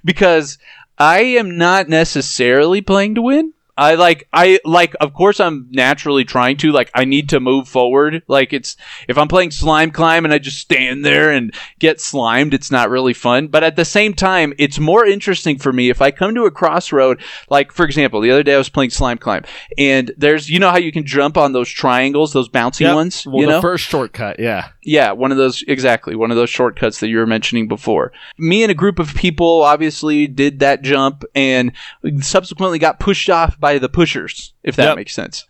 because 0.04 0.58
I 0.98 1.20
am 1.20 1.56
not 1.56 1.88
necessarily 1.88 2.82
playing 2.82 3.14
to 3.14 3.22
win. 3.22 3.54
I 3.80 3.94
like 3.94 4.28
I 4.30 4.60
like 4.66 4.94
of 5.00 5.14
course 5.14 5.40
I'm 5.40 5.66
naturally 5.70 6.25
trying 6.25 6.58
to 6.58 6.70
like 6.70 6.90
I 6.94 7.06
need 7.06 7.30
to 7.30 7.40
move 7.40 7.66
forward. 7.66 8.22
Like 8.28 8.52
it's 8.52 8.76
if 9.08 9.16
I'm 9.16 9.26
playing 9.26 9.52
slime 9.52 9.90
climb 9.90 10.26
and 10.26 10.34
I 10.34 10.38
just 10.38 10.58
stand 10.58 11.02
there 11.02 11.30
and 11.30 11.54
get 11.78 11.99
slimed 11.99 12.52
it's 12.52 12.70
not 12.70 12.90
really 12.90 13.14
fun. 13.14 13.49
But 13.49 13.64
at 13.64 13.76
the 13.76 13.87
same 13.87 14.12
time 14.12 14.52
it's 14.58 14.78
more 14.78 15.06
interesting 15.06 15.58
for 15.58 15.72
me 15.72 15.88
if 15.88 16.02
I 16.02 16.10
come 16.10 16.34
to 16.34 16.44
a 16.44 16.50
crossroad. 16.50 17.22
Like 17.49 17.72
for 17.72 17.87
example 17.87 18.20
the 18.20 18.30
other 18.30 18.42
day 18.42 18.54
I 18.54 18.58
was 18.58 18.68
playing 18.68 18.90
slime 18.90 19.16
climb 19.16 19.44
and 19.78 20.12
there's 20.18 20.50
you 20.50 20.58
know 20.58 20.70
how 20.70 20.78
you 20.78 20.92
can 20.92 21.06
jump 21.06 21.38
on 21.38 21.52
those 21.52 21.70
triangles 21.70 22.34
those 22.34 22.50
bouncy 22.50 22.80
Yep. 22.80 22.94
ones? 22.94 23.26
Well, 23.26 23.40
you 23.40 23.46
the 23.46 23.52
know? 23.52 23.60
first 23.62 23.84
shortcut, 23.84 24.38
yeah. 24.38 24.68
Yeah, 24.82 25.12
one 25.12 25.30
of 25.30 25.37
those 25.38 25.62
exactly 25.68 26.14
one 26.14 26.30
of 26.30 26.37
those 26.37 26.50
shortcuts 26.50 27.00
that 27.00 27.08
you 27.08 27.18
were 27.18 27.26
mentioning 27.26 27.68
before. 27.68 28.12
Me 28.38 28.62
and 28.62 28.70
a 28.70 28.75
group 28.75 28.99
of 28.99 29.14
people 29.14 29.62
obviously 29.62 30.26
did 30.26 30.60
that 30.60 30.82
jump 30.82 31.25
and 31.34 31.72
subsequently 32.20 32.78
got 32.78 32.99
pushed 33.00 33.28
off 33.28 33.58
by 33.60 33.78
the 33.78 33.88
pushers, 33.88 34.54
if 34.62 34.76
that 34.76 34.88
Yep. 34.88 34.96
makes 34.96 35.14
sense. 35.14 35.46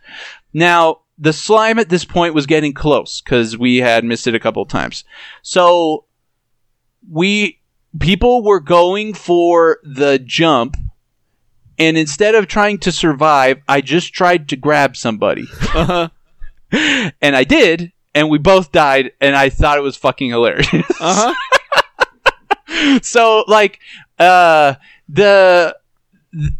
Now, 0.52 1.00
the 1.18 1.32
slime 1.32 1.78
at 1.78 1.88
this 1.90 2.04
point 2.04 2.34
was 2.34 2.46
getting 2.46 2.72
close 2.72 3.20
because 3.20 3.56
we 3.56 3.76
had 3.78 4.04
missed 4.04 4.26
it 4.26 4.34
a 4.34 4.40
couple 4.40 4.62
of 4.62 4.68
times. 4.68 5.04
So 5.42 6.06
we 7.10 7.58
people 7.98 8.42
were 8.42 8.60
going 8.60 9.14
for 9.14 9.78
the 9.82 10.18
jump 10.18 10.76
and 11.78 11.96
instead 11.96 12.34
of 12.34 12.46
trying 12.46 12.78
to 12.80 12.92
survive, 12.92 13.58
I 13.66 13.80
just 13.80 14.12
tried 14.12 14.48
to 14.50 14.56
grab 14.56 14.96
somebody. 14.96 15.44
Uh-huh. 15.74 16.08
and 17.22 17.34
I 17.36 17.42
did, 17.44 17.92
and 18.14 18.28
we 18.30 18.38
both 18.38 18.72
died, 18.72 19.12
and 19.20 19.34
I 19.36 19.48
thought 19.50 19.78
it 19.78 19.82
was 19.82 19.96
fucking 19.96 20.30
hilarious. 20.30 20.68
Uh-huh. 21.00 21.34
so 23.02 23.44
like 23.48 23.78
uh 24.18 24.74
the 25.08 25.74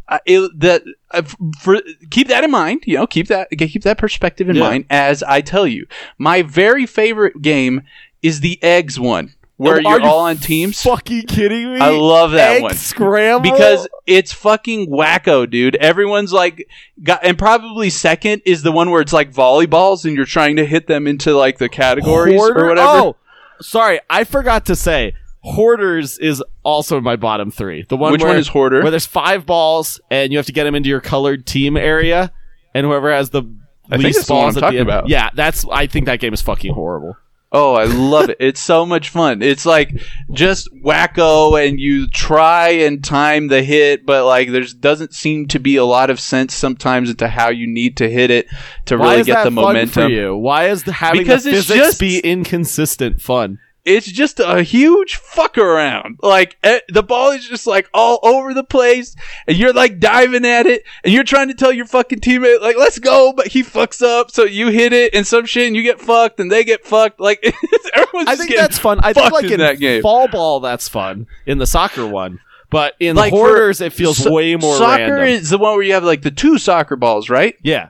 uh, 0.09 0.19
it, 0.26 0.40
the 0.59 0.83
uh, 1.12 1.23
for 1.61 1.80
keep 2.11 2.26
that 2.28 2.42
in 2.42 2.50
mind 2.50 2.83
you 2.87 2.97
know 2.97 3.07
keep 3.07 3.28
that 3.28 3.49
keep 3.57 3.83
that 3.85 3.99
perspective 3.99 4.49
in 4.49 4.57
Yeah. 4.57 4.62
mind 4.62 4.85
as 4.90 5.23
i 5.23 5.40
tell 5.40 5.66
you 5.66 5.87
my 6.19 6.42
very 6.42 6.85
favorite 6.87 7.40
game 7.40 7.83
is 8.23 8.40
the 8.40 8.61
eggs 8.62 8.99
one 8.99 9.35
where 9.61 9.75
Are 9.76 9.81
you're 9.83 10.00
you 10.00 10.07
all 10.07 10.21
on 10.21 10.38
teams 10.38 10.83
Fucking 10.83 11.23
kidding 11.25 11.75
me? 11.75 11.81
i 11.81 11.90
love 11.90 12.31
that 12.31 12.57
Egg 12.57 12.62
one 12.62 12.75
scramble 12.75 13.50
because 13.50 13.87
it's 14.07 14.33
fucking 14.33 14.90
wacko, 14.90 15.49
dude. 15.49 15.76
Everyone's 15.76 16.33
like, 16.33 16.67
got, 17.02 17.23
and 17.23 17.38
probably 17.38 17.90
second 17.90 18.43
is 18.47 18.62
the 18.62 18.73
one 18.73 18.90
where 18.90 19.02
it's 19.02 19.12
like 19.12 19.33
volleyballs 19.33 20.05
and 20.07 20.17
you're 20.17 20.25
trying 20.25 20.57
to 20.57 20.64
hit 20.64 20.87
them 20.87 21.07
into 21.07 21.37
like 21.37 21.59
the 21.59 21.69
categories 21.69 22.35
Hoarder- 22.37 22.64
or 22.64 22.69
whatever. 22.69 22.88
Oh, 22.88 23.17
sorry, 23.61 24.00
I 24.09 24.25
forgot 24.25 24.67
to 24.67 24.76
say. 24.76 25.14
Hoarders 25.43 26.19
is 26.19 26.43
also 26.62 27.00
my 27.00 27.17
bottom 27.17 27.50
three. 27.50 27.85
The 27.88 27.97
one 27.97 28.12
Which 28.12 28.21
where, 28.23 28.31
one 28.31 28.38
is 28.38 28.49
Hoarder? 28.49 28.83
Where 28.83 28.90
there's 28.90 29.07
five 29.07 29.47
balls 29.47 30.00
and 30.11 30.33
you 30.33 30.38
have 30.38 30.47
to 30.47 30.52
get 30.52 30.64
them 30.64 30.75
into 30.75 30.88
your 30.88 31.00
colored 31.00 31.47
team 31.47 31.76
area, 31.76 32.33
and 32.75 32.85
whoever 32.87 33.11
has 33.12 33.31
the 33.31 33.43
I 33.90 33.97
least 33.97 34.29
balls 34.29 34.57
at 34.57 34.61
the 34.61 34.67
end. 34.79 34.88
about. 34.88 35.09
Yeah, 35.09 35.31
that's. 35.35 35.64
I 35.71 35.87
think 35.87 36.07
that 36.07 36.21
game 36.21 36.33
is 36.35 36.43
fucking 36.43 36.73
horrible. 36.73 37.17
Oh, 37.52 37.75
I 37.75 37.85
love 37.85 38.30
it. 38.30 38.37
It's 38.38 38.61
so 38.61 38.87
much 38.87 39.09
fun. 39.09 39.42
It's 39.42 39.66
like 39.66 40.00
just 40.33 40.69
wacko 40.85 41.61
and 41.66 41.80
you 41.80 42.07
try 42.09 42.69
and 42.69 43.02
time 43.02 43.49
the 43.49 43.61
hit, 43.62 44.07
but 44.07 44.25
like 44.25 44.50
there's 44.50 44.73
doesn't 44.73 45.12
seem 45.12 45.49
to 45.49 45.59
be 45.59 45.75
a 45.75 45.85
lot 45.85 46.11
of 46.11 46.21
sense 46.21 46.54
sometimes 46.54 47.11
into 47.11 47.26
how 47.26 47.49
you 47.50 47.66
need 47.66 47.97
to 47.97 48.09
hit 48.09 48.30
it 48.30 48.47
to 48.87 48.97
Why 48.97 49.04
really 49.09 49.21
is 49.23 49.26
get 49.26 49.35
that 49.35 49.45
the 49.50 49.57
fun 49.57 49.64
momentum. 49.64 50.04
for 50.04 50.09
you? 50.11 50.37
Why 50.37 50.69
is 50.69 50.85
the 50.85 50.92
having 50.92 51.23
Because 51.23 51.42
the 51.42 51.50
it's 51.50 51.66
physics 51.66 51.87
just- 51.87 52.00
be 52.00 52.21
inconsistent 52.21 53.21
fun? 53.21 53.59
It's 53.85 54.07
just 54.07 54.41
a 54.41 54.63
huge 54.63 55.17
fuck 55.17 55.57
around. 55.57 56.19
Like 56.23 56.57
eh, 56.63 56.81
the 56.91 57.03
ball 57.03 57.31
is 57.31 57.49
just 57.49 57.67
like 57.67 57.89
all 57.95 58.19
over 58.23 58.53
the 58.53 58.63
place, 58.65 59.17
and 59.47 59.57
you're 59.57 59.73
like 59.73 59.99
diving 59.99 60.45
at 60.45 60.67
it, 60.67 60.83
and 61.03 61.15
you're 61.15 61.25
trying 61.25 61.49
to 61.49 61.55
tell 61.55 61.73
your 61.73 61.87
fucking 61.87 62.21
teammate 62.21 62.61
like 62.61 62.77
"Let's 62.77 62.99
go," 62.99 63.33
but 63.33 63.47
he 63.49 63.63
fucks 63.63 64.03
up, 64.03 64.31
so 64.31 64.45
you 64.45 64.69
hit 64.69 64.93
it 64.93 65.15
and 65.15 65.27
some 65.27 65.47
shit, 65.47 65.67
and 65.67 65.75
you 65.75 65.83
get 65.83 66.01
fucked, 66.01 66.41
and 66.41 66.53
they 66.53 66.63
get 66.65 66.85
fucked. 66.85 67.21
Like 67.21 67.43
everyone's 67.95 68.29
I 68.29 68.37
think 68.37 68.55
that's 68.55 68.79
fun. 68.79 69.01
I 69.03 69.13
think 69.15 69.33
like 69.33 69.45
in 69.47 69.53
in 69.55 69.59
that 69.61 69.79
game. 69.81 70.03
fall 70.03 70.29
ball, 70.29 70.61
that's 70.61 70.89
fun 70.89 71.27
in 71.47 71.57
the 71.59 71.67
soccer 71.67 72.07
one, 72.07 72.39
but 72.69 72.95
in 73.01 73.17
Like, 73.17 73.31
for- 73.31 73.37
hoarders, 73.49 73.81
it 73.81 73.93
feels 73.95 74.19
So- 74.19 74.31
way 74.33 74.57
more 74.57 74.77
Soccer 74.77 75.15
random. 75.17 75.29
is 75.29 75.49
the 75.51 75.59
one 75.59 75.73
where 75.75 75.83
you 75.83 75.95
have 75.95 76.05
like 76.05 76.21
the 76.23 76.31
two 76.31 76.59
soccer 76.59 76.97
balls, 76.97 77.31
right? 77.31 77.57
yeah, 77.63 77.89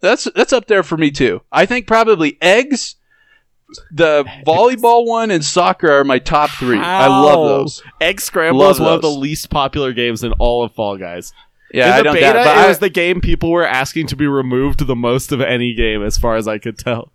That's 0.00 0.24
that's 0.34 0.52
up 0.54 0.66
there 0.66 0.82
for 0.82 0.96
me 0.96 1.10
too. 1.10 1.42
I 1.52 1.66
think 1.66 1.86
probably 1.86 2.38
eggs, 2.40 2.96
the 3.90 4.24
volleyball 4.46 5.06
one, 5.06 5.30
and 5.30 5.44
soccer 5.44 5.90
are 5.90 6.04
my 6.04 6.18
top 6.18 6.50
three. 6.50 6.78
I 6.78 7.06
love 7.08 7.46
those. 7.48 7.82
Egg 8.00 8.20
Scramble 8.20 8.60
Love 8.60 8.76
is 8.76 8.80
one 8.80 8.92
of 8.94 9.02
the 9.02 9.10
least 9.10 9.50
popular 9.50 9.92
games 9.92 10.22
in 10.24 10.32
all 10.34 10.62
of 10.64 10.72
Fall 10.72 10.96
Guys. 10.96 11.32
Yeah, 11.72 11.86
in 11.88 11.92
I 11.92 11.96
the 11.98 12.02
don't 12.04 12.14
beta, 12.14 12.26
doubt. 12.26 12.44
But 12.44 12.56
it 12.56 12.64
I- 12.64 12.68
was 12.68 12.78
the 12.78 12.88
game 12.90 13.20
people 13.20 13.50
were 13.50 13.66
asking 13.66 14.06
to 14.08 14.16
be 14.16 14.26
removed 14.26 14.86
the 14.86 14.96
most 14.96 15.32
of 15.32 15.40
any 15.40 15.74
game, 15.74 16.02
as 16.02 16.16
far 16.16 16.36
as 16.36 16.46
I 16.46 16.58
could 16.58 16.78
tell. 16.78 17.12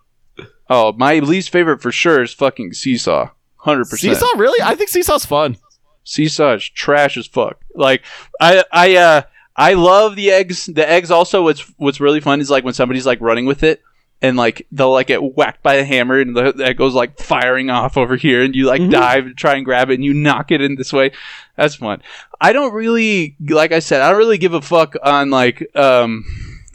oh, 0.70 0.92
my 0.94 1.20
least 1.20 1.50
favorite 1.52 1.82
for 1.82 1.92
sure 1.92 2.22
is 2.22 2.34
fucking 2.34 2.74
seesaw. 2.74 3.30
Hundred 3.58 3.90
percent. 3.90 4.16
Seesaw, 4.18 4.38
really? 4.38 4.62
I 4.64 4.76
think 4.76 4.90
Seesaw's 4.90 5.26
fun. 5.26 5.58
Seesaw 6.04 6.56
is 6.56 6.68
trash 6.68 7.16
as 7.16 7.28
fuck. 7.28 7.62
Like 7.76 8.04
I 8.42 8.64
I 8.72 8.96
uh 8.98 9.22
I 9.56 9.74
love 9.76 10.16
the 10.16 10.32
eggs. 10.32 10.66
The 10.66 10.88
eggs 10.90 11.12
also 11.12 11.44
what's 11.44 11.62
what's 11.78 12.00
really 12.00 12.20
fun 12.20 12.42
is 12.42 12.50
like 12.50 12.64
when 12.64 12.74
somebody's 12.74 13.06
like 13.06 13.22
running 13.22 13.46
with 13.46 13.62
it 13.64 13.82
and 14.22 14.38
like 14.38 14.68
they'll 14.72 14.92
like 14.92 15.08
get 15.08 15.22
whacked 15.36 15.64
by 15.64 15.78
the 15.78 15.86
hammer 15.86 16.20
and 16.20 16.36
the, 16.36 16.54
that 16.54 16.78
goes 16.78 16.94
like 16.94 17.18
firing 17.20 17.70
off 17.70 17.98
over 17.98 18.16
here 18.16 18.44
and 18.44 18.56
you 18.56 18.66
like 18.68 18.82
Mhm. 18.82 18.92
dive 18.92 19.26
and 19.26 19.38
try 19.38 19.56
and 19.56 19.66
grab 19.66 19.90
it 19.90 19.96
and 19.96 20.04
you 20.06 20.14
knock 20.14 20.52
it 20.52 20.62
in 20.62 20.76
this 20.76 20.94
way. 20.94 21.12
That's 21.58 21.76
fun. 21.76 22.02
I 22.40 22.54
don't 22.54 22.74
really 22.74 23.36
like 23.50 23.72
I 23.72 23.80
said 23.80 24.02
I 24.02 24.10
don't 24.10 24.20
really 24.20 24.38
give 24.38 24.54
a 24.54 24.62
fuck 24.62 24.96
on 25.04 25.30
like 25.30 25.76
um 25.76 26.24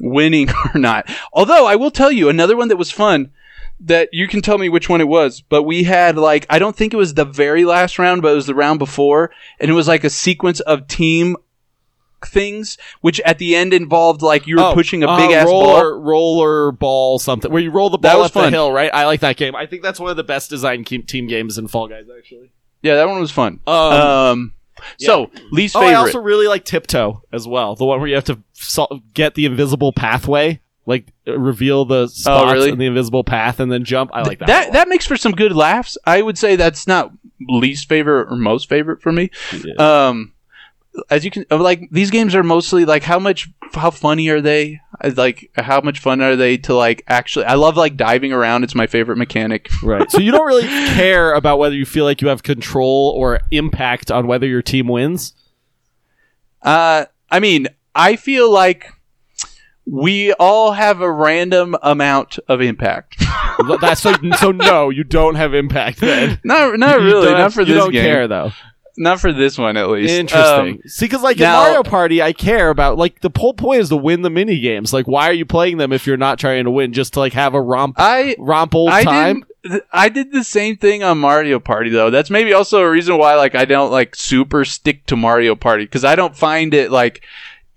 winning 0.00 0.49
or 0.75 0.79
not. 0.79 1.09
Although 1.33 1.67
I 1.67 1.76
will 1.76 1.91
tell 1.91 2.11
you 2.12 2.29
another 2.29 2.57
one 2.57 2.69
that 2.69 2.76
was 2.76 2.91
fun 2.91 3.31
that 3.79 4.09
you 4.11 4.26
can 4.26 4.41
tell 4.41 4.57
me 4.57 4.71
which 4.71 4.88
one 4.88 5.03
it 5.03 5.09
was, 5.09 5.43
but 5.43 5.65
we 5.65 5.83
had 5.83 6.17
like 6.17 6.47
I 6.49 6.59
don't 6.59 6.75
think 6.75 6.95
it 6.95 6.97
was 6.97 7.15
the 7.15 7.26
very 7.26 7.65
last 7.65 7.99
round, 7.99 8.23
but 8.23 8.33
it 8.33 8.37
was 8.37 8.47
the 8.47 8.55
round 8.55 8.79
before, 8.79 9.31
and 9.61 9.71
it 9.71 9.75
was 9.75 9.87
like 9.87 10.03
a 10.03 10.11
sequence 10.11 10.61
of 10.61 10.88
team 10.88 11.37
things, 12.25 12.78
which 13.00 13.20
at 13.20 13.38
the 13.38 13.54
end 13.56 13.73
involved 13.75 14.23
like 14.23 14.46
you 14.46 14.56
were 14.56 14.62
Oh, 14.62 14.75
pushing 14.75 15.02
a 15.02 15.08
uh, 15.08 15.16
big 15.16 15.30
ass 15.32 15.46
roller, 15.46 15.92
ball. 15.94 16.02
roller 16.02 16.73
ball, 16.73 17.18
something 17.18 17.50
where 17.52 17.62
you 17.62 17.70
roll 17.70 17.90
the 17.90 17.99
ball 17.99 18.23
up 18.23 18.32
the 18.32 18.50
hill. 18.50 18.73
Right? 18.73 18.90
I 18.94 19.04
like 19.06 19.20
that 19.20 19.37
game. 19.37 19.54
I 19.54 19.66
think 19.66 19.82
that's 19.82 20.00
one 20.00 20.11
of 20.11 20.16
the 20.16 20.25
best 20.25 20.50
designed 20.50 20.87
team 20.87 21.26
games 21.26 21.58
in 21.58 21.68
Fall 21.68 21.88
Guys. 21.88 22.06
Actually. 22.16 22.52
Yeah, 22.82 22.94
that 22.96 23.08
one 23.08 23.20
was 23.20 23.30
fun. 23.30 23.61
Um, 23.66 23.75
Um, 23.75 24.52
so 24.99 25.30
least 25.50 25.75
oh, 25.75 25.80
favorite. 25.80 25.92
I 25.94 25.99
also 25.99 26.20
really 26.20 26.46
like 26.46 26.64
Tiptoe 26.64 27.23
as 27.32 27.49
well. 27.49 27.75
The 27.75 27.85
one 27.85 27.99
where 27.99 28.08
you 28.08 28.14
have 28.14 28.25
to 28.25 28.40
sol- 28.52 29.00
get 29.14 29.35
the 29.35 29.46
invisible 29.46 29.92
pathway, 29.92 30.61
like 30.85 31.06
uh, 31.26 31.38
reveal 31.38 31.85
the 31.87 32.06
spots 32.08 32.50
Oh, 32.50 32.52
really? 32.52 32.70
in 32.70 32.78
the 32.78 32.87
invisible 32.87 33.25
path, 33.25 33.58
and 33.58 33.73
then 33.73 33.85
jump. 33.85 34.11
I 34.14 34.23
like 34.23 34.38
that. 34.40 34.46
that 34.49 34.73
that 34.75 34.88
makes 34.88 35.06
for 35.06 35.16
some 35.16 35.32
good 35.32 35.52
laughs. 35.56 35.96
I 36.04 36.20
would 36.23 36.37
say 36.38 36.56
that's 36.56 36.87
not 36.87 37.11
least 37.49 37.88
favorite 37.88 38.30
or 38.30 38.37
most 38.37 38.68
favorite 38.68 39.00
for 39.02 39.12
me. 39.12 39.30
Yeah. 39.64 39.75
Um, 40.08 40.32
as 41.11 41.25
you 41.25 41.31
can 41.31 41.45
uh, 41.50 41.59
like, 41.59 41.88
these 41.91 42.11
games 42.11 42.35
are 42.35 42.43
mostly 42.43 42.85
like 42.85 43.03
how 43.03 43.19
much, 43.19 43.49
how 43.75 43.91
funny 43.91 44.29
are 44.29 44.41
they? 44.41 44.81
Uh, 45.03 45.11
Like, 45.17 45.50
how 45.55 45.81
much 45.81 45.99
fun 46.00 46.21
are 46.23 46.37
they 46.37 46.57
to 46.59 46.75
like 46.75 47.03
actually? 47.09 47.45
I 47.47 47.55
love 47.55 47.76
like 47.76 47.97
diving 47.97 48.33
around. 48.33 48.65
It's 48.65 48.75
my 48.75 48.87
favorite 48.87 49.17
mechanic. 49.19 49.69
Right. 49.83 50.11
So 50.11 50.19
you 50.21 50.33
don't 50.33 50.47
really 50.47 50.62
care 50.95 51.33
about 51.35 51.59
whether 51.59 51.75
you 51.75 51.85
feel 51.87 52.05
like 52.05 52.21
you 52.21 52.29
have 52.29 52.43
control 52.43 53.12
or 53.17 53.41
impact 53.50 54.11
on 54.11 54.26
whether 54.26 54.47
your 54.47 54.62
team 54.62 54.88
wins. 54.88 55.35
Uh, 56.62 57.05
I 57.31 57.41
mean, 57.41 57.69
I 57.95 58.17
feel 58.17 58.50
like 58.50 58.93
we 59.85 60.33
all 60.35 60.73
have 60.73 61.00
a 61.00 61.11
random 61.11 61.76
amount 61.83 62.38
of 62.49 62.61
impact. 62.61 63.23
That's 63.81 64.00
so, 64.00 64.15
so 64.38 64.50
no, 64.50 64.91
you 64.91 65.05
don't 65.05 65.37
have 65.37 65.55
impact 65.55 66.00
then. 66.00 66.41
not, 66.45 66.79
not 66.79 67.00
You 67.00 67.07
really. 67.07 67.26
don't- 67.29 67.38
Not 67.38 67.53
for 67.53 67.61
you 67.61 67.67
this 67.67 67.76
don't 67.76 67.93
game. 67.93 68.03
care 68.05 68.26
though. 68.29 68.50
Not 68.99 69.21
for 69.21 69.33
this 69.33 69.59
one, 69.59 69.76
at 69.76 69.88
least. 69.91 70.12
Interesting. 70.15 70.75
Um, 70.76 70.81
See, 70.87 71.05
because 71.07 71.23
like 71.23 71.38
now- 71.38 71.62
in 71.62 71.69
Mario 71.69 71.83
Party, 71.83 72.23
I 72.23 72.33
care 72.33 72.71
about 72.71 72.97
like 72.97 73.21
the 73.21 73.31
whole 73.37 73.53
point 73.55 73.81
is 73.83 73.88
to 73.91 73.97
win 73.97 74.23
the 74.23 74.31
mini 74.31 74.59
games. 74.61 74.93
Like, 74.93 75.07
why 75.07 75.29
are 75.29 75.33
you 75.35 75.45
playing 75.45 75.76
them 75.76 75.93
if 75.93 76.07
you're 76.07 76.17
not 76.17 76.38
trying 76.38 76.65
to 76.65 76.71
win? 76.71 76.93
Just 76.93 77.12
to 77.15 77.21
like 77.21 77.35
have 77.35 77.55
a 77.55 77.61
romp, 77.61 77.97
I 77.99 78.37
romp 78.38 78.75
old 78.75 78.91
I 78.91 79.05
time. 79.05 79.45
th- 79.67 79.83
I 79.93 80.09
did 80.09 80.33
the 80.33 80.45
same 80.45 80.76
thing 80.76 81.03
on 81.03 81.19
Mario 81.19 81.59
Party 81.61 81.91
though. 81.91 82.11
That's 82.11 82.31
maybe 82.31 82.53
also 82.53 82.83
a 82.83 82.91
reason 82.91 83.19
why 83.19 83.35
like 83.35 83.55
I 83.55 83.65
don't 83.65 83.91
like 83.91 84.15
super 84.15 84.65
stick 84.65 85.07
to 85.07 85.17
Mario 85.17 85.55
Party 85.55 85.85
because 85.85 86.05
I 86.05 86.15
don't 86.15 86.37
find 86.37 86.73
it 86.73 86.91
like 86.91 87.23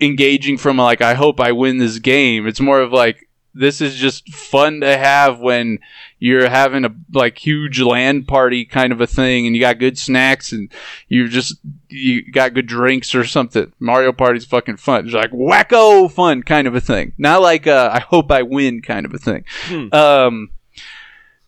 engaging 0.02 0.58
from 0.58 0.78
like 0.78 1.02
I 1.02 1.14
hope 1.14 1.40
I 1.40 1.52
win 1.52 1.78
this 1.78 2.00
game. 2.00 2.48
It's 2.48 2.60
more 2.62 2.80
of 2.82 2.92
like 2.94 3.28
this 3.60 3.82
is 3.82 3.96
just 3.96 4.28
fun 4.34 4.82
to 4.82 4.98
have 4.98 5.40
when 5.40 5.80
you're 6.18 6.50
having 6.50 6.86
a 6.86 6.96
like 7.14 7.38
huge 7.38 7.80
land 7.82 8.28
party 8.28 8.66
kind 8.66 8.92
of 8.94 9.02
a 9.02 9.08
thing 9.08 9.46
and 9.46 9.56
you 9.56 9.62
got 9.62 9.80
good 9.80 9.98
snacks 9.98 10.52
and 10.52 10.72
you're 11.08 11.28
just 11.28 11.56
you 11.90 12.30
got 12.32 12.54
good 12.54 12.66
drinks 12.68 13.14
or 13.14 13.24
something. 13.24 13.72
Mario 13.80 14.12
Party's 14.12 14.46
fucking 14.46 14.78
fun. 14.78 15.06
It's 15.06 15.14
like 15.14 15.32
wacko 15.32 16.12
fun 16.12 16.44
kind 16.44 16.68
of 16.68 16.76
a 16.76 16.82
thing. 16.82 17.14
Not 17.18 17.42
like 17.42 17.68
uh, 17.68 17.90
I 17.94 18.00
hope 18.00 18.32
I 18.32 18.42
win 18.44 18.82
kind 18.82 19.06
of 19.06 19.14
a 19.14 19.18
thing. 19.18 19.44
Hmm. 19.68 19.88
Um 19.94 20.50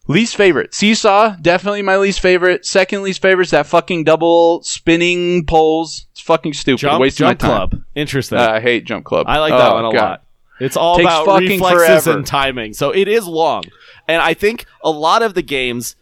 Least 0.08 0.36
favorite. 0.36 0.74
Seesaw, 0.74 1.36
definitely 1.42 1.84
my 1.84 1.96
least 1.96 2.20
favorite. 2.20 2.66
Second 2.66 3.04
least 3.04 3.22
favorite 3.22 3.46
is 3.46 3.52
that 3.52 3.68
fucking 3.68 4.04
double 4.04 4.62
spinning 4.64 5.46
poles. 5.46 6.08
It's 6.12 6.20
fucking 6.20 6.54
stupid. 6.54 6.80
Jump, 6.80 7.06
jump 7.14 7.20
my 7.30 7.34
time. 7.36 7.70
club. 7.70 7.82
Interesting. 7.96 8.40
Uh, 8.40 8.50
I 8.50 8.60
hate 8.60 8.84
Jump 8.86 9.06
Club. 9.06 9.28
I 9.30 9.38
like 9.40 9.52
that 9.54 9.72
Oh, 9.72 9.76
one 9.76 9.86
a 9.86 9.92
God. 9.94 10.02
lot. 10.02 10.24
It's 10.62 10.78
all 10.78 10.98
Takes 10.98 11.06
about 11.08 11.26
fucking 11.26 11.50
reflexes 11.62 12.04
forever. 12.04 12.18
and 12.18 12.26
timing. 12.26 12.74
So 12.74 12.92
it 12.92 13.08
is 13.08 13.26
long. 13.28 13.64
And 14.08 14.22
I 14.22 14.34
think 14.34 14.66
a 14.84 14.92
lot 14.92 15.24
of 15.24 15.34
the 15.34 15.42
games, 15.42 15.96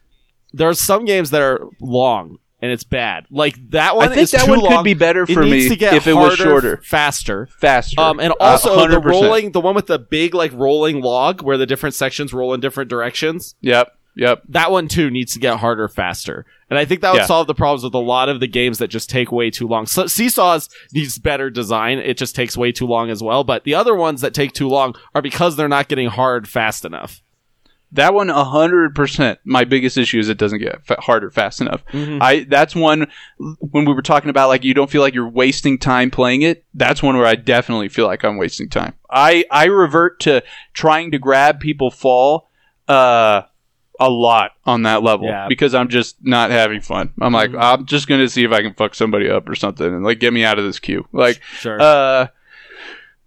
there 0.54 0.68
are 0.70 0.74
some 0.74 1.06
games 1.06 1.30
that 1.32 1.42
are 1.42 1.68
long 1.80 2.40
and 2.62 2.72
it's 2.72 2.84
bad. 2.84 3.26
Like 3.30 3.56
that 3.72 3.96
one 3.96 4.06
I 4.06 4.16
think 4.16 4.22
is 4.24 4.32
that 4.32 4.46
too 4.46 4.52
one 4.52 4.60
long. 4.60 4.76
could 4.78 4.84
be 4.84 4.94
better 4.94 5.24
it 5.24 5.28
for 5.34 5.44
needs 5.44 5.66
me 5.66 5.70
to 5.70 5.76
get 5.78 5.94
if 5.94 6.08
it 6.08 6.14
was 6.14 6.38
harder, 6.38 6.44
shorter, 6.44 6.82
faster. 6.84 7.48
faster. 7.60 8.00
Um, 8.02 8.20
and 8.20 8.34
Uh, 8.34 8.36
also 8.44 8.88
the 8.88 9.00
rolling, 9.00 9.52
the 9.54 9.62
one 9.62 9.76
with 9.76 9.88
the 9.88 9.98
big 10.00 10.34
like 10.36 10.52
rolling 10.54 11.02
log 11.02 11.42
where 11.42 11.58
the 11.58 11.66
different 11.66 11.96
sections 11.96 12.34
roll 12.34 12.54
in 12.54 12.60
different 12.60 12.90
directions. 12.90 13.56
Yep. 13.62 13.96
Yep. 14.16 14.42
that 14.50 14.72
one 14.72 14.90
too 14.90 15.10
needs 15.10 15.32
to 15.34 15.40
get 15.40 15.60
harder 15.60 15.88
faster. 15.88 16.46
And 16.70 16.78
I 16.78 16.86
think 16.86 17.02
that 17.02 17.12
would 17.14 17.20
Yeah. 17.22 17.26
solve 17.26 17.48
the 17.48 17.56
problems 17.56 17.84
with 17.84 17.94
a 17.96 17.98
lot 18.00 18.30
of 18.30 18.40
the 18.40 18.48
games 18.48 18.78
that 18.78 18.90
just 18.90 19.10
take 19.10 19.32
way 19.32 19.50
too 19.50 19.68
long. 19.68 19.86
So 19.88 20.04
Seesaws 20.06 20.70
needs 20.94 21.18
better 21.18 21.50
design. 21.50 21.98
It 22.00 22.18
just 22.18 22.36
takes 22.36 22.56
way 22.56 22.72
too 22.72 22.86
long 22.86 23.10
as 23.10 23.24
well. 23.24 23.44
But 23.44 23.64
the 23.64 23.74
other 23.76 23.96
ones 23.96 24.22
that 24.22 24.34
take 24.34 24.54
too 24.54 24.68
long 24.68 24.96
are 25.16 25.22
because 25.22 25.56
they're 25.56 25.68
not 25.68 25.88
getting 25.88 26.10
hard 26.10 26.48
fast 26.48 26.86
enough. 26.86 27.22
That 27.92 28.14
one, 28.14 28.30
hundred 28.30 28.94
percent. 28.94 29.40
My 29.46 29.64
biggest 29.64 29.98
issue 29.98 30.20
is 30.20 30.30
it 30.30 30.38
doesn't 30.38 30.60
get 30.60 30.86
fa- 30.86 31.02
harder 31.02 31.32
fast 31.32 31.60
enough. 31.60 31.84
I 31.92 32.46
that's 32.48 32.76
one 32.76 33.08
when 33.62 33.86
we 33.86 33.94
were 33.96 34.04
talking 34.04 34.30
about 34.30 34.48
like 34.50 34.64
you 34.64 34.76
don't 34.76 34.92
feel 34.92 35.02
like 35.02 35.16
you're 35.16 35.28
wasting 35.28 35.80
time 35.80 36.12
playing 36.12 36.44
it. 36.44 36.66
That's 36.76 37.02
one 37.02 37.18
where 37.18 37.26
I 37.26 37.34
definitely 37.34 37.90
feel 37.90 38.06
like 38.06 38.24
I'm 38.24 38.38
wasting 38.38 38.70
time. 38.70 38.94
I 39.10 39.44
I 39.50 39.66
revert 39.66 40.20
to 40.20 40.44
trying 40.76 41.10
to 41.14 41.18
grab 41.18 41.60
people 41.60 41.90
fall 41.90 42.52
uh 42.88 43.42
a 44.00 44.10
lot 44.10 44.52
on 44.66 44.84
that 44.84 45.04
level 45.04 45.28
Yeah. 45.28 45.48
because 45.50 45.76
I'm 45.76 45.90
just 45.90 46.16
not 46.22 46.52
having 46.52 46.82
fun. 46.82 47.12
I'm 47.22 47.34
like 47.34 47.54
I'm 47.54 47.86
just 47.86 48.08
gonna 48.08 48.30
see 48.30 48.44
if 48.44 48.52
I 48.52 48.62
can 48.62 48.74
fuck 48.74 48.96
somebody 48.96 49.30
up 49.30 49.50
or 49.50 49.56
something 49.56 49.86
and 49.86 50.04
like 50.04 50.20
get 50.20 50.32
me 50.34 50.44
out 50.46 50.58
of 50.58 50.66
this 50.66 50.80
queue. 50.80 51.08
Like 51.12 51.42
Sure. 51.60 51.78
uh, 51.82 52.28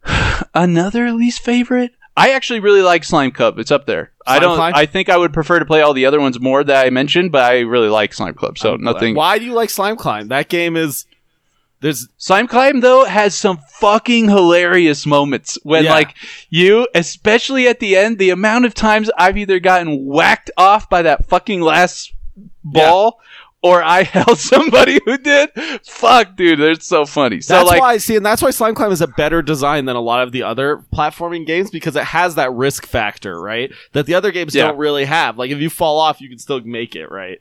another 0.55 1.13
least 1.13 1.45
favorite. 1.45 1.93
I 2.17 2.33
actually 2.33 2.61
really 2.61 2.83
like 2.83 3.05
Slime 3.05 3.31
Club. 3.31 3.59
It's 3.59 3.71
up 3.71 3.87
there. 3.87 4.13
I 4.27 4.39
don't. 4.39 4.57
Climb? 4.57 4.75
I 4.77 4.85
think 4.85 5.09
I 5.09 5.17
would 5.17 5.33
prefer 5.33 5.59
to 5.59 5.65
play 5.65 5.81
all 5.81 5.95
the 5.95 6.05
other 6.05 6.21
ones 6.21 6.39
more 6.39 6.63
that 6.63 6.87
I 6.87 6.91
mentioned, 6.91 7.33
but 7.33 7.43
I 7.43 7.61
really 7.61 7.89
like 7.89 8.13
Slime 8.13 8.35
Club. 8.35 8.59
So 8.59 8.77
nothing. 8.77 9.15
Why 9.15 9.39
do 9.39 9.47
you 9.47 9.55
like 9.55 9.71
Slime 9.71 9.97
Climb? 9.97 10.29
That 10.29 10.49
game 10.51 10.77
is 10.77 11.07
there's 11.83 12.09
Slime 12.17 12.47
Climb 12.49 12.81
though 12.81 13.05
has 13.05 13.35
some 13.35 13.59
fucking 13.79 14.29
hilarious 14.31 15.05
moments 15.05 15.59
when 15.65 15.85
Yeah. 15.85 15.93
like 15.93 16.15
you, 16.49 16.89
especially 16.95 17.69
at 17.69 17.81
the 17.81 17.97
end, 17.97 18.19
the 18.19 18.31
amount 18.31 18.65
of 18.65 18.73
times 18.75 19.11
I've 19.19 19.37
either 19.37 19.61
gotten 19.61 20.07
whacked 20.07 20.51
off 20.57 20.89
by 20.89 21.03
that 21.03 21.29
fucking 21.29 21.61
last 21.61 22.13
ball. 22.65 23.21
Or 23.65 23.81
I 23.81 24.03
held 24.03 24.39
somebody 24.39 24.99
who 25.05 25.17
did. 25.19 25.51
Fuck, 25.85 26.35
dude, 26.35 26.59
they're 26.59 26.75
so 26.81 27.07
funny. 27.07 27.41
So 27.41 27.55
that's 27.55 27.69
like, 27.69 27.81
why 27.81 27.97
see, 27.99 28.17
and 28.17 28.27
that's 28.27 28.43
why 28.43 28.51
Slime 28.51 28.75
Climb 28.75 28.91
is 28.91 29.01
a 29.01 29.07
better 29.07 29.41
design 29.41 29.85
than 29.85 29.95
a 29.95 30.01
lot 30.01 30.25
of 30.25 30.33
the 30.33 30.43
other 30.43 30.85
platforming 30.93 31.47
games 31.47 31.71
because 31.71 31.95
it 31.95 32.03
has 32.03 32.35
that 32.35 32.53
risk 32.53 32.87
factor, 32.87 33.41
right? 33.41 33.71
That 33.93 34.07
the 34.07 34.15
other 34.15 34.33
games 34.33 34.53
Yeah. 34.53 34.67
don't 34.67 34.79
really 34.79 35.05
have. 35.05 35.39
Like 35.39 35.53
if 35.53 35.61
you 35.61 35.71
fall 35.71 36.01
off, 36.01 36.21
you 36.21 36.29
can 36.29 36.41
still 36.41 36.61
make 36.63 36.97
it, 36.97 37.07
right? 37.09 37.41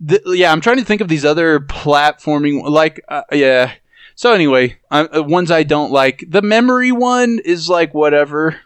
The, 0.00 0.22
yeah, 0.26 0.50
I'm 0.50 0.60
trying 0.60 0.78
to 0.78 0.84
think 0.84 1.00
of 1.00 1.08
these 1.08 1.24
other 1.24 1.60
platforming, 1.60 2.62
like, 2.68 3.04
uh, 3.08 3.22
yeah. 3.32 3.72
So 4.14 4.32
anyway, 4.32 4.78
uh, 4.90 5.06
uh, 5.16 5.22
ones 5.22 5.50
I 5.50 5.62
don't 5.62 5.92
like. 5.92 6.24
The 6.28 6.42
memory 6.42 6.92
one 6.92 7.40
is 7.44 7.68
like 7.68 7.94
whatever. 7.94 8.60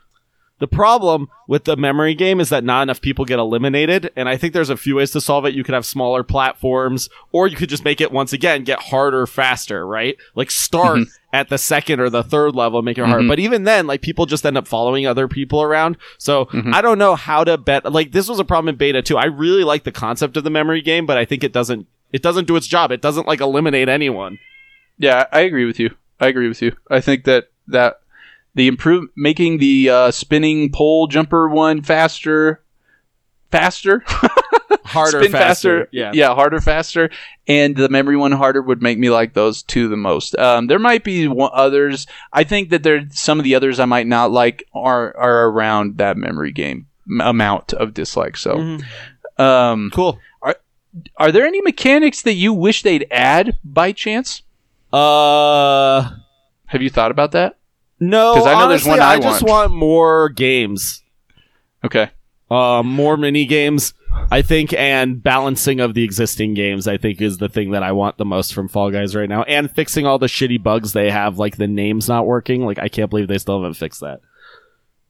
The 0.65 0.69
problem 0.77 1.29
with 1.47 1.65
the 1.65 1.77
memory 1.77 2.15
game 2.15 2.41
is 2.41 2.49
that 2.49 2.65
not 2.65 2.85
enough 2.85 3.03
people 3.03 3.27
get 3.27 3.39
eliminated, 3.39 4.11
and 4.17 4.31
I 4.31 4.39
think 4.39 4.55
there's 4.55 4.71
a 4.71 4.79
few 4.79 4.97
ways 4.97 5.11
to 5.11 5.21
solve 5.21 5.45
it. 5.45 5.53
You 5.53 5.63
could 5.63 5.75
have 5.75 5.85
smaller 5.85 6.23
platforms, 6.23 7.11
or 7.33 7.47
you 7.47 7.55
could 7.55 7.69
just 7.69 7.85
make 7.85 8.01
it 8.01 8.11
once 8.11 8.33
again 8.33 8.65
get 8.65 8.79
harder 8.81 9.27
faster, 9.27 9.87
right? 9.87 10.17
Like 10.35 10.51
start 10.51 11.01
at 11.35 11.51
the 11.51 11.59
second 11.59 12.01
or 12.01 12.09
the 12.09 12.23
third 12.23 12.55
level, 12.55 12.81
make 12.81 12.97
it 12.97 13.05
harder. 13.05 13.25
Mhm. 13.25 13.29
But 13.29 13.41
even 13.41 13.65
then, 13.65 13.87
like 13.87 14.01
people 14.01 14.25
just 14.25 14.47
end 14.47 14.57
up 14.57 14.67
following 14.67 15.07
other 15.07 15.29
people 15.29 15.61
around. 15.61 15.99
So 16.17 16.47
Mhm. 16.47 16.73
I 16.73 16.81
don't 16.81 16.99
know 16.99 17.15
how 17.15 17.45
to 17.45 17.59
bet. 17.59 17.93
Like 17.93 18.13
this 18.13 18.27
was 18.27 18.39
a 18.39 18.45
problem 18.45 18.71
in 18.71 18.77
beta 18.77 19.03
too. 19.03 19.19
I 19.19 19.27
really 19.27 19.65
like 19.65 19.85
the 19.85 19.93
concept 19.93 20.39
of 20.39 20.45
the 20.45 20.51
memory 20.51 20.81
game, 20.81 21.05
but 21.05 21.19
I 21.19 21.27
think 21.27 21.45
it 21.45 21.53
doesn't. 21.53 21.87
It 22.11 22.23
doesn't 22.23 22.47
do 22.47 22.57
its 22.57 22.67
job. 22.69 22.91
It 22.91 23.03
doesn't 23.03 23.27
like 23.29 23.43
eliminate 23.43 23.91
anyone. 23.91 24.39
Yeah, 24.99 25.27
I 25.31 25.41
agree 25.41 25.67
with 25.67 25.79
you. 25.79 25.91
I 26.19 26.29
agree 26.29 26.49
with 26.49 26.63
you. 26.63 26.73
I 26.91 27.03
think 27.03 27.25
that 27.25 27.49
that 27.69 27.99
the 28.55 28.69
improve 28.69 29.09
making 29.17 29.59
the 29.59 29.91
uh, 29.91 30.11
spinning 30.11 30.71
pole 30.73 31.07
jumper 31.07 31.49
one 31.49 31.83
faster, 31.83 32.63
faster, 33.51 34.03
Harder, 34.87 35.21
spin 35.23 35.33
faster. 35.33 35.89
Yeah. 35.93 36.13
yeah, 36.15 36.35
harder, 36.35 36.61
faster, 36.61 37.11
and 37.49 37.75
the 37.75 37.89
memory 37.89 38.17
one 38.17 38.33
harder 38.33 38.61
would 38.61 38.83
make 38.83 38.99
me 38.99 39.09
like 39.11 39.33
those 39.33 39.63
two 39.63 39.89
the 39.89 39.97
most. 39.97 40.37
Um, 40.39 40.67
there 40.67 40.79
might 40.79 41.03
be 41.03 41.27
one, 41.27 41.51
others. 41.55 42.07
I 42.33 42.45
think 42.45 42.69
that 42.69 42.83
there 42.83 43.07
some 43.11 43.39
of 43.41 43.45
the 43.45 43.55
others 43.55 43.81
I 43.81 43.87
might 43.87 44.07
not 44.07 44.31
like 44.31 44.63
are 44.75 45.17
are 45.17 45.49
around 45.49 45.97
that 45.99 46.17
memory 46.19 46.53
game 46.53 46.87
m- 47.11 47.21
amount 47.23 47.73
of 47.73 47.95
dislike. 47.95 48.37
So, 48.37 48.57
Mhm. 48.57 48.85
um, 49.39 49.91
Cool. 49.93 50.19
are 51.17 51.33
there 51.33 51.47
any 51.47 51.61
mechanics 51.63 52.23
that 52.23 52.35
you 52.35 52.53
wish 52.53 52.83
they'd 52.83 53.07
add 53.11 53.59
by 53.65 53.91
chance? 53.91 54.43
Uh. 54.93 56.11
Have 56.67 56.83
you 56.83 56.91
thought 56.91 57.11
about 57.11 57.33
that? 57.33 57.57
No, 58.01 58.35
'Cause 58.35 58.47
I 58.47 58.53
know 58.55 58.69
there's 58.69 58.87
honestly, 58.87 58.91
one 58.91 59.01
I 59.01 59.19
just 59.21 59.43
want. 59.43 59.71
want 59.71 59.73
more 59.79 60.29
games. 60.29 61.03
Okay. 61.85 62.11
Uh, 62.51 62.83
more 62.85 63.17
mini 63.17 63.47
games, 63.47 63.95
I 64.31 64.43
think, 64.43 64.73
and 64.75 65.23
balancing 65.23 65.81
of 65.81 65.95
the 65.95 66.03
existing 66.05 66.55
games. 66.55 66.87
I 66.87 66.99
think 66.99 67.21
is 67.21 67.39
the 67.39 67.49
thing 67.49 67.71
that 67.71 67.83
I 67.83 67.93
want 67.93 68.19
the 68.19 68.25
most 68.25 68.53
from 68.53 68.69
Fall 68.69 68.91
Guys 68.91 69.15
right 69.17 69.29
now, 69.29 69.43
and 69.45 69.71
fixing 69.71 70.07
all 70.07 70.19
the 70.19 70.27
shitty 70.27 70.63
bugs 70.63 70.93
they 70.93 71.11
have, 71.11 71.39
like 71.39 71.57
the 71.57 71.67
names 71.67 72.09
not 72.09 72.27
working. 72.27 72.65
Like 72.65 72.79
I 72.79 72.89
can't 72.89 73.11
believe 73.11 73.29
they 73.29 73.39
still 73.39 73.61
haven't 73.61 73.75
fixed 73.75 74.01
that. 74.03 74.21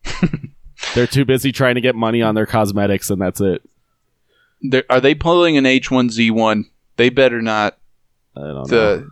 They're 0.95 1.07
too 1.07 1.25
busy 1.25 1.53
trying 1.53 1.75
to 1.77 1.81
get 1.81 1.95
money 1.95 2.23
on 2.23 2.35
their 2.35 2.47
cosmetics, 2.47 3.11
and 3.11 3.21
that's 3.21 3.41
it. 3.41 3.63
They're, 4.63 4.85
are 4.91 5.01
they 5.01 5.15
pulling 5.15 5.57
an 5.57 5.65
H1Z1? 5.65 6.65
They 6.97 7.09
better 7.11 7.41
not. 7.43 7.77
I 8.37 8.41
don't 8.41 8.55
know. 8.55 9.07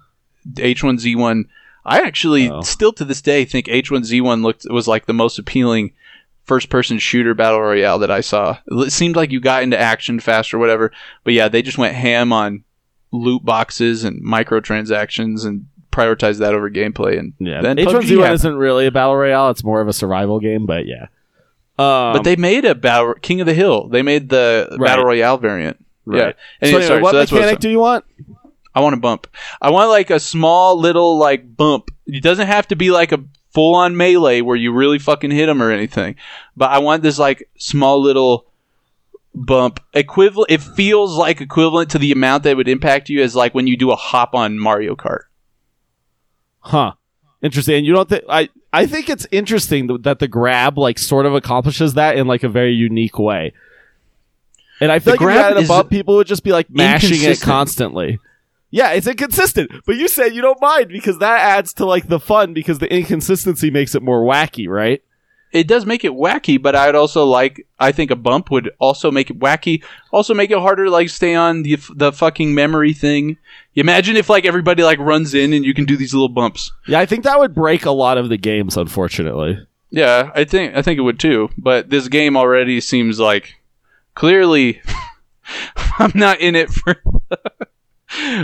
The 0.45 0.63
H1Z1. 0.75 1.45
I 1.85 2.01
actually 2.01 2.49
Oh. 2.51 2.61
still 2.63 2.93
to 2.95 3.05
this 3.05 3.21
day 3.23 3.45
think 3.45 3.67
H1Z1 3.67 4.43
looked 4.43 4.67
was 4.71 4.87
like 4.89 5.07
the 5.07 5.13
most 5.13 5.39
appealing 5.39 5.93
first 6.45 6.69
person 6.71 6.99
shooter 6.99 7.35
battle 7.35 7.61
royale 7.61 7.99
that 8.01 8.11
I 8.11 8.21
saw. 8.21 8.59
It 8.69 8.93
seemed 8.93 9.17
like 9.17 9.31
you 9.31 9.41
got 9.41 9.63
into 9.63 9.79
action 9.79 10.21
fast 10.21 10.53
or 10.55 10.59
whatever. 10.59 10.93
But 11.25 11.35
yeah, 11.35 11.49
they 11.49 11.63
just 11.63 11.79
went 11.79 11.95
ham 11.95 12.33
on 12.33 12.65
loot 13.13 13.45
boxes 13.45 14.05
and 14.05 14.23
microtransactions 14.25 15.45
and 15.47 15.67
prioritized 15.93 16.39
that 16.39 16.55
over 16.55 16.71
gameplay 16.71 17.19
and 17.19 17.35
Yeah, 17.39 17.61
then 17.61 17.77
H1Z1 17.77 18.17
happened. 18.19 18.35
isn't 18.35 18.57
really 18.57 18.87
a 18.87 18.91
battle 18.91 19.17
royale; 19.17 19.51
it's 19.51 19.63
more 19.65 19.81
of 19.81 19.89
a 19.89 19.93
survival 19.93 20.41
game. 20.41 20.65
But 20.67 20.87
yeah, 20.87 21.07
um, 21.79 22.15
but 22.15 22.25
they 22.25 22.37
made 22.37 22.65
a 22.65 22.75
battle 22.75 23.15
King 23.21 23.41
of 23.41 23.47
the 23.47 23.55
Hill. 23.55 23.89
They 23.89 24.03
made 24.03 24.29
the 24.31 24.69
Right. 24.79 24.87
battle 24.89 25.05
royale 25.05 25.37
variant. 25.39 25.85
right. 26.07 26.19
Yeah. 26.19 26.25
So 26.31 26.35
Anyway, 26.63 26.83
anyway, 26.83 26.87
sorry, 26.87 27.03
what 27.03 27.29
so 27.29 27.35
mechanic 27.37 27.55
up. 27.57 27.61
do 27.61 27.69
you 27.71 27.79
want? 27.79 28.05
I 28.75 28.81
want 28.81 28.95
a 28.95 28.99
bump. 28.99 29.27
I 29.61 29.71
want 29.71 29.91
like 29.91 30.11
a 30.11 30.21
small 30.21 30.79
little 30.79 31.19
like 31.19 31.57
bump. 31.57 31.91
It 32.07 32.23
doesn't 32.23 32.47
have 32.47 32.69
to 32.69 32.77
be 32.77 32.91
like 32.91 33.13
a 33.13 33.25
full 33.53 33.75
on 33.75 33.97
melee 33.97 34.41
where 34.41 34.57
you 34.57 34.73
really 34.73 34.99
fucking 34.99 35.31
hit 35.31 35.47
them 35.47 35.63
or 35.63 35.71
anything. 35.71 36.17
But 36.57 36.71
I 36.71 36.79
want 36.79 37.03
this 37.03 37.19
like 37.19 37.49
small 37.59 38.01
little 38.01 38.47
bump 39.35 39.81
equivalent. 39.93 40.51
It 40.51 40.63
feels 40.63 41.17
like 41.17 41.41
equivalent 41.41 41.91
to 41.91 41.99
the 41.99 42.13
amount 42.13 42.45
that 42.45 42.57
would 42.57 42.69
impact 42.69 43.09
you 43.09 43.23
as 43.23 43.37
like 43.37 43.55
when 43.55 43.67
you 43.67 43.77
do 43.77 43.91
a 43.91 43.97
hop 43.97 44.35
on 44.35 44.59
Mario 44.59 44.95
Kart. 44.97 45.25
Huh. 46.61 46.93
Interesting. 47.43 47.77
And 47.77 47.87
you 47.87 47.93
don't 47.93 48.09
think 48.09 48.25
I 48.29 48.49
I 48.73 48.87
think 48.87 49.11
it's 49.11 49.27
interesting 49.31 49.89
th- 49.89 50.03
that 50.03 50.19
the 50.19 50.29
grab 50.29 50.79
like 50.79 50.99
sort 50.99 51.27
of 51.27 51.35
accomplishes 51.35 51.95
that 51.95 52.17
in 52.17 52.27
like 52.27 52.43
a 52.43 52.49
very 52.49 52.73
unique 52.73 53.19
way. 53.19 53.53
And 54.81 54.91
I 54.91 54.99
feel 54.99 55.05
The 55.05 55.11
like 55.13 55.17
if 55.17 55.21
you 55.21 55.27
grab 55.27 55.53
added 55.53 55.65
a 55.65 55.69
bump, 55.69 55.91
people 55.91 56.17
would 56.17 56.27
just 56.27 56.45
be 56.45 56.53
like 56.53 56.71
mashing 56.71 57.23
it 57.23 57.41
constantly. 57.41 58.19
Yeah, 58.73 58.93
it's 58.93 59.07
inconsistent. 59.07 59.71
But 59.87 59.97
you 59.97 60.09
said 60.09 60.35
you 60.35 60.41
don't 60.41 60.61
mind 60.61 60.89
because 60.89 61.19
that 61.19 61.41
adds 61.41 61.75
to 61.75 61.85
like 61.85 62.09
the 62.09 62.19
fun 62.19 62.55
because 62.55 62.79
the 62.79 62.93
inconsistency 62.93 63.71
makes 63.71 63.95
it 63.95 64.03
more 64.03 64.25
wacky, 64.25 64.67
right? 64.67 65.03
It 65.53 65.69
does 65.69 65.85
make 65.85 66.03
it 66.03 66.13
wacky, 66.13 66.61
but 66.61 66.75
I'd 66.75 66.95
also 66.95 67.27
like. 67.27 67.67
I 67.79 67.93
think 67.93 68.11
a 68.11 68.17
bump 68.17 68.51
would 68.51 68.71
also 68.79 69.11
make 69.11 69.29
it 69.29 69.39
wacky. 69.39 69.85
Also 70.11 70.33
make 70.33 70.51
it 70.51 70.59
harder 70.59 70.87
to 70.87 70.91
like 70.91 71.11
stay 71.11 71.35
on 71.35 71.63
the 71.63 71.79
the 71.95 72.13
fucking 72.13 72.55
memory 72.55 72.95
thing. 72.95 73.37
You 73.75 73.83
imagine 73.83 74.17
if 74.17 74.31
like 74.31 74.47
everybody 74.47 74.83
like 74.83 74.99
runs 74.99 75.35
in 75.35 75.53
and 75.53 75.67
you 75.67 75.75
can 75.75 75.85
do 75.85 75.97
these 75.99 76.15
little 76.15 76.31
bumps. 76.31 76.73
Yeah, 76.89 77.01
I 77.01 77.07
think 77.07 77.25
that 77.25 77.39
would 77.39 77.55
break 77.55 77.85
a 77.85 77.91
lot 77.91 78.17
of 78.17 78.31
the 78.31 78.39
games, 78.39 78.79
unfortunately. 78.79 79.59
Yeah, 79.91 80.31
I 80.35 80.45
think 80.45 80.75
I 80.75 80.81
think 80.81 80.99
it 80.99 81.03
would 81.03 81.21
too. 81.21 81.51
But 81.59 81.91
this 81.91 82.09
game 82.09 82.39
already 82.39 82.81
seems 82.81 83.21
like 83.21 83.57
clearly 84.15 84.81
I'm 85.99 86.13
not 86.15 86.41
in 86.41 86.57
it 86.57 86.71
for 86.71 86.97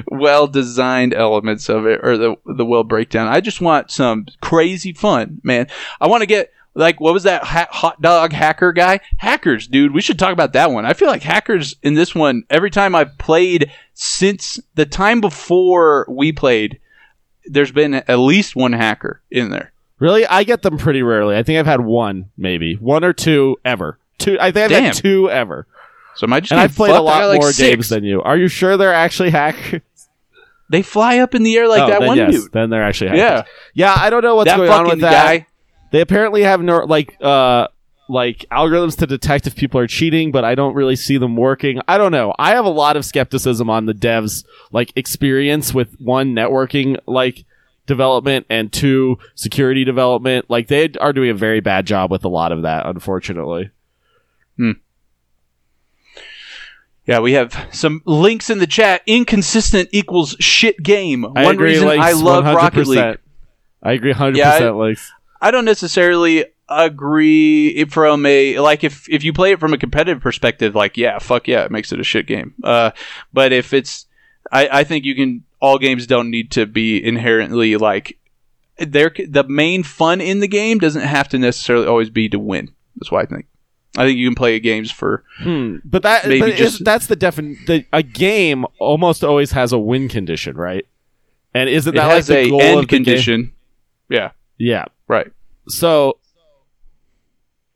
well 0.06 0.46
designed 0.46 1.14
elements 1.14 1.68
of 1.68 1.86
it 1.86 2.00
or 2.02 2.16
the 2.16 2.36
the 2.46 2.64
well 2.64 2.84
breakdown. 2.84 3.28
I 3.28 3.40
just 3.40 3.60
want 3.60 3.90
some 3.90 4.26
crazy 4.40 4.92
fun, 4.92 5.40
man. 5.42 5.68
I 6.00 6.06
want 6.06 6.22
to 6.22 6.26
get 6.26 6.52
like 6.74 7.00
what 7.00 7.14
was 7.14 7.24
that 7.24 7.44
ha- 7.44 7.68
hot 7.70 8.00
dog 8.00 8.32
hacker 8.32 8.72
guy? 8.72 9.00
Hackers, 9.18 9.66
dude. 9.66 9.92
We 9.92 10.00
should 10.00 10.18
talk 10.18 10.32
about 10.32 10.52
that 10.52 10.70
one. 10.70 10.86
I 10.86 10.92
feel 10.92 11.08
like 11.08 11.22
hackers 11.22 11.76
in 11.82 11.94
this 11.94 12.14
one. 12.14 12.44
Every 12.50 12.70
time 12.70 12.94
I've 12.94 13.18
played 13.18 13.72
since 13.94 14.60
the 14.74 14.86
time 14.86 15.20
before 15.20 16.06
we 16.08 16.32
played, 16.32 16.78
there's 17.44 17.72
been 17.72 17.94
at 17.94 18.18
least 18.18 18.54
one 18.54 18.72
hacker 18.72 19.20
in 19.30 19.50
there. 19.50 19.72
Really? 19.98 20.24
I 20.26 20.44
get 20.44 20.62
them 20.62 20.78
pretty 20.78 21.02
rarely. 21.02 21.36
I 21.36 21.42
think 21.42 21.58
I've 21.58 21.66
had 21.66 21.80
one, 21.80 22.30
maybe. 22.36 22.76
One 22.76 23.02
or 23.02 23.12
two 23.12 23.56
ever. 23.64 23.98
Two 24.18 24.38
I 24.40 24.52
think 24.52 24.64
I've 24.64 24.70
Damn. 24.70 24.84
had 24.84 24.94
two 24.94 25.30
ever. 25.30 25.66
So 26.18 26.26
am 26.26 26.32
I 26.32 26.40
just 26.40 26.52
And 26.52 26.60
I've 26.60 26.74
played 26.74 26.94
a 26.94 27.00
lot 27.00 27.20
got, 27.20 27.28
like, 27.28 27.40
more 27.40 27.52
six. 27.52 27.68
games 27.68 27.88
than 27.88 28.04
you. 28.04 28.20
Are 28.22 28.36
you 28.36 28.48
sure 28.48 28.76
they're 28.76 28.92
actually 28.92 29.30
hackers? 29.30 29.80
They 30.70 30.82
fly 30.82 31.18
up 31.18 31.34
in 31.34 31.44
the 31.44 31.56
air 31.56 31.66
like 31.66 31.80
Oh, 31.82 31.88
that 31.88 32.00
then 32.00 32.08
one 32.08 32.16
yes, 32.18 32.32
dude. 32.32 32.52
Then 32.52 32.68
they're 32.70 32.82
actually 32.82 33.08
hackers. 33.10 33.20
Yeah, 33.74 33.92
Yeah, 33.94 33.94
I 33.96 34.10
don't 34.10 34.22
know 34.22 34.34
what's 34.34 34.50
that 34.50 34.58
going 34.58 34.70
on 34.70 34.86
with 34.86 35.00
that. 35.00 35.12
guy. 35.40 35.46
They 35.92 36.02
apparently 36.02 36.42
have 36.42 36.60
no 36.60 36.80
like 36.84 37.16
uh 37.22 37.68
like 38.10 38.44
algorithms 38.50 38.96
to 38.98 39.06
detect 39.06 39.46
if 39.46 39.54
people 39.56 39.80
are 39.80 39.86
cheating, 39.86 40.30
but 40.32 40.44
I 40.44 40.54
don't 40.54 40.74
really 40.74 40.96
see 40.96 41.16
them 41.18 41.36
working. 41.36 41.80
I 41.88 41.96
don't 41.98 42.12
know. 42.12 42.34
I 42.38 42.50
have 42.50 42.64
a 42.66 42.70
lot 42.70 42.96
of 42.98 43.04
skepticism 43.04 43.70
on 43.70 43.86
the 43.86 43.94
devs 43.94 44.44
like 44.72 44.92
experience 44.96 45.72
with 45.72 45.94
one 46.00 46.34
networking 46.34 46.98
like 47.06 47.44
development 47.86 48.44
and 48.50 48.70
two 48.72 49.16
security 49.34 49.84
development. 49.84 50.50
Like 50.50 50.68
they 50.68 50.90
are 51.00 51.12
doing 51.14 51.30
a 51.30 51.34
very 51.34 51.60
bad 51.60 51.86
job 51.86 52.10
with 52.10 52.24
a 52.24 52.28
lot 52.28 52.52
of 52.52 52.62
that, 52.62 52.84
unfortunately. 52.86 53.70
Yeah, 57.08 57.20
we 57.20 57.32
have 57.32 57.68
some 57.72 58.02
links 58.04 58.50
in 58.50 58.58
the 58.58 58.66
chat. 58.66 59.00
Inconsistent 59.06 59.88
equals 59.92 60.36
shit 60.40 60.82
game. 60.82 61.24
I 61.24 61.44
One 61.44 61.54
agree, 61.54 61.70
reason 61.70 61.88
Lakes, 61.88 62.04
I 62.04 62.12
love 62.12 62.44
Rocket 62.44 62.86
100%. 62.86 62.86
League. 62.86 63.18
I 63.82 63.92
agree 63.92 64.12
100% 64.12 64.36
Yeah, 64.36 64.52
I- 64.52 64.70
Lakes. 64.70 65.10
I 65.40 65.50
don't 65.50 65.64
necessarily 65.64 66.44
agree 66.68 67.84
from 67.86 68.26
a 68.26 68.58
like 68.58 68.84
if 68.84 69.08
if 69.08 69.24
you 69.24 69.32
play 69.32 69.52
it 69.52 69.60
from 69.60 69.72
a 69.72 69.78
competitive 69.78 70.20
perspective, 70.22 70.74
like 70.74 70.96
yeah, 70.96 71.18
fuck 71.18 71.48
yeah, 71.48 71.64
it 71.64 71.70
makes 71.70 71.92
it 71.92 72.00
a 72.00 72.04
shit 72.04 72.26
game. 72.26 72.54
Uh, 72.62 72.90
but 73.32 73.52
if 73.52 73.72
it's, 73.72 74.06
I 74.52 74.68
I 74.80 74.84
think 74.84 75.04
you 75.04 75.14
can 75.14 75.44
all 75.60 75.78
games 75.78 76.06
don't 76.06 76.30
need 76.30 76.50
to 76.52 76.66
be 76.66 77.02
inherently 77.02 77.76
like 77.76 78.18
there. 78.78 79.10
The 79.28 79.44
main 79.48 79.82
fun 79.84 80.20
in 80.20 80.40
the 80.40 80.48
game 80.48 80.78
doesn't 80.78 81.02
have 81.02 81.28
to 81.28 81.38
necessarily 81.38 81.86
always 81.86 82.10
be 82.10 82.28
to 82.30 82.38
win. 82.38 82.72
That's 82.96 83.10
why 83.12 83.22
I 83.22 83.26
think. 83.26 83.46
I 83.98 84.06
think 84.06 84.18
you 84.18 84.26
can 84.28 84.34
play 84.34 84.58
games 84.60 84.90
for 84.90 85.24
Hmm. 85.38 85.76
But 85.84 86.02
that 86.04 86.26
maybe 86.28 86.40
but 86.40 86.54
just 86.54 86.84
that's 86.84 87.06
the 87.08 87.16
defin 87.16 87.56
the 87.66 87.84
a 87.92 88.02
game 88.02 88.64
almost 88.78 89.24
always 89.24 89.50
has 89.52 89.72
a 89.72 89.78
win 89.78 90.08
condition, 90.08 90.56
right? 90.56 90.86
And 91.54 91.68
isn't 91.68 91.94
it 91.94 91.96
that 91.96 92.06
like 92.06 92.14
has 92.16 92.26
the 92.28 92.38
a 92.38 92.48
goal 92.50 92.60
end 92.62 92.78
of 92.80 92.88
the 92.88 92.96
game? 92.96 93.04
condition. 93.04 93.52
Yeah, 94.08 94.30
Yeah. 94.56 94.86
right. 95.08 95.30
So 95.68 96.18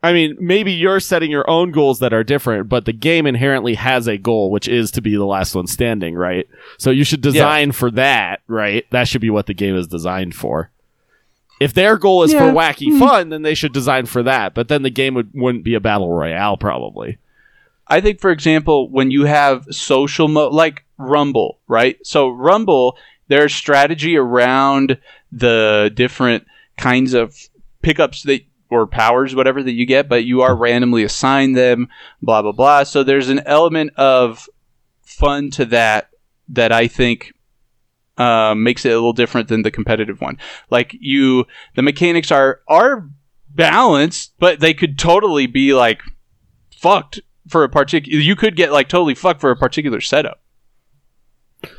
I 0.05 0.13
mean, 0.13 0.37
maybe 0.41 0.73
you're 0.73 0.99
setting 0.99 1.31
your 1.31 1.49
own 1.49 1.71
goals 1.71 2.01
that 2.01 2.13
are 2.13 2.25
different, 2.25 2.69
but 2.69 2.87
the 2.87 2.93
game 2.93 3.25
inherently 3.25 3.75
has 3.75 4.09
a 4.09 4.19
goal, 4.19 4.51
which 4.51 4.67
is 4.67 4.91
to 4.93 5.01
be 5.01 5.15
the 5.15 5.25
last 5.25 5.55
one 5.55 5.69
standing, 5.69 6.17
right? 6.17 6.49
So 6.77 6.91
you 6.91 7.05
should 7.05 7.21
design 7.21 7.71
for 7.71 7.89
that, 7.93 8.41
right? 8.49 8.85
That 8.91 9.07
should 9.07 9.21
be 9.21 9.31
what 9.31 9.47
the 9.47 9.55
game 9.55 9.77
is 9.77 9.87
designed 9.87 10.35
for. 10.35 10.72
If 11.63 11.75
their 11.75 11.97
goal 11.97 12.25
is 12.25 12.33
for 12.33 12.47
Yeah. 12.47 12.53
wacky 12.53 12.89
mm-hmm. 12.89 12.99
fun, 12.99 13.29
then 13.29 13.43
they 13.43 13.55
should 13.55 13.73
design 13.73 14.07
for 14.07 14.23
that. 14.25 14.53
But 14.53 14.69
then 14.69 14.83
the 14.83 14.91
game 14.91 15.15
would, 15.15 15.31
wouldn't 15.33 15.65
be 15.65 15.75
a 15.75 15.81
battle 15.81 16.13
royale, 16.13 16.57
probably. 16.57 17.19
I 17.87 18.01
think, 18.01 18.21
for 18.21 18.31
example, 18.31 18.89
when 18.91 19.11
you 19.11 19.25
have 19.25 19.67
social 19.71 20.27
mode, 20.27 20.53
like 20.53 20.85
Rumble, 20.99 21.59
right? 21.69 22.05
So 22.05 22.29
Rumble, 22.31 22.97
there's 23.29 23.55
strategy 23.55 24.17
around 24.17 24.99
the 25.31 25.91
different 25.95 26.47
kinds 26.77 27.15
of 27.15 27.37
pickups 27.83 28.25
that 28.25 28.43
or 28.71 28.87
powers, 28.87 29.35
whatever 29.35 29.63
that 29.63 29.73
you 29.73 29.85
get, 29.85 30.09
but 30.09 30.25
you 30.25 30.41
are 30.41 30.57
randomly 30.57 31.05
assigned 31.05 31.55
them, 31.55 31.89
blah 32.23 32.41
blah 32.41 32.53
blah. 32.53 32.85
So 32.85 33.05
there's 33.05 33.29
an 33.29 33.43
element 33.45 33.93
of 33.97 34.49
fun 35.03 35.51
to 35.51 35.67
that 35.67 36.09
that 36.49 36.73
I 36.73 36.89
think 36.89 37.35
uh, 38.19 38.55
makes 38.55 38.85
it 38.85 38.91
a 38.91 38.95
little 38.95 39.13
different 39.13 39.49
than 39.49 39.63
the 39.63 39.71
competitive 39.71 40.21
one. 40.21 40.39
Like 40.71 40.97
you, 40.99 41.47
the 41.75 41.83
mechanics 41.83 42.31
are 42.31 42.61
are 42.69 43.09
balanced, 43.49 44.35
but 44.39 44.61
they 44.61 44.75
could 44.75 44.99
totally 44.99 45.47
be 45.47 45.75
like 45.75 46.01
fucked 46.77 47.21
for 47.49 47.65
a 47.65 47.69
particular. 47.69 48.19
You 48.19 48.37
could 48.37 48.57
get 48.57 48.73
like 48.73 48.89
totally 48.89 49.15
fucked 49.15 49.41
for 49.41 49.51
a 49.51 49.57
particular 49.57 50.01
setup, 50.01 50.43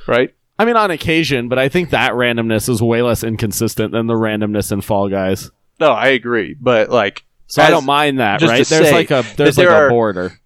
right? 0.08 0.34
I 0.60 0.66
mean, 0.66 0.76
on 0.76 0.92
occasion, 0.92 1.50
but 1.50 1.58
I 1.58 1.68
think 1.70 1.90
that 1.90 2.14
randomness 2.14 2.70
is 2.70 2.82
way 2.82 3.02
less 3.02 3.24
inconsistent 3.24 3.92
than 3.92 4.08
the 4.08 4.14
randomness 4.14 4.72
in 4.72 4.82
Fall 4.82 5.10
Guys. 5.10 5.50
No, 5.80 5.92
I 5.92 6.10
agree, 6.10 6.56
but 6.60 6.90
like 6.90 7.26
So 7.48 7.64
I 7.64 7.70
don't 7.70 7.86
mind 7.86 8.20
that, 8.20 8.42
right? 8.42 8.66
There's 8.66 8.68
say 8.68 8.92
like 8.92 9.12
a 9.12 9.24
there's 9.36 9.58
like 9.58 9.68
a 9.68 9.90
border. 9.90 10.40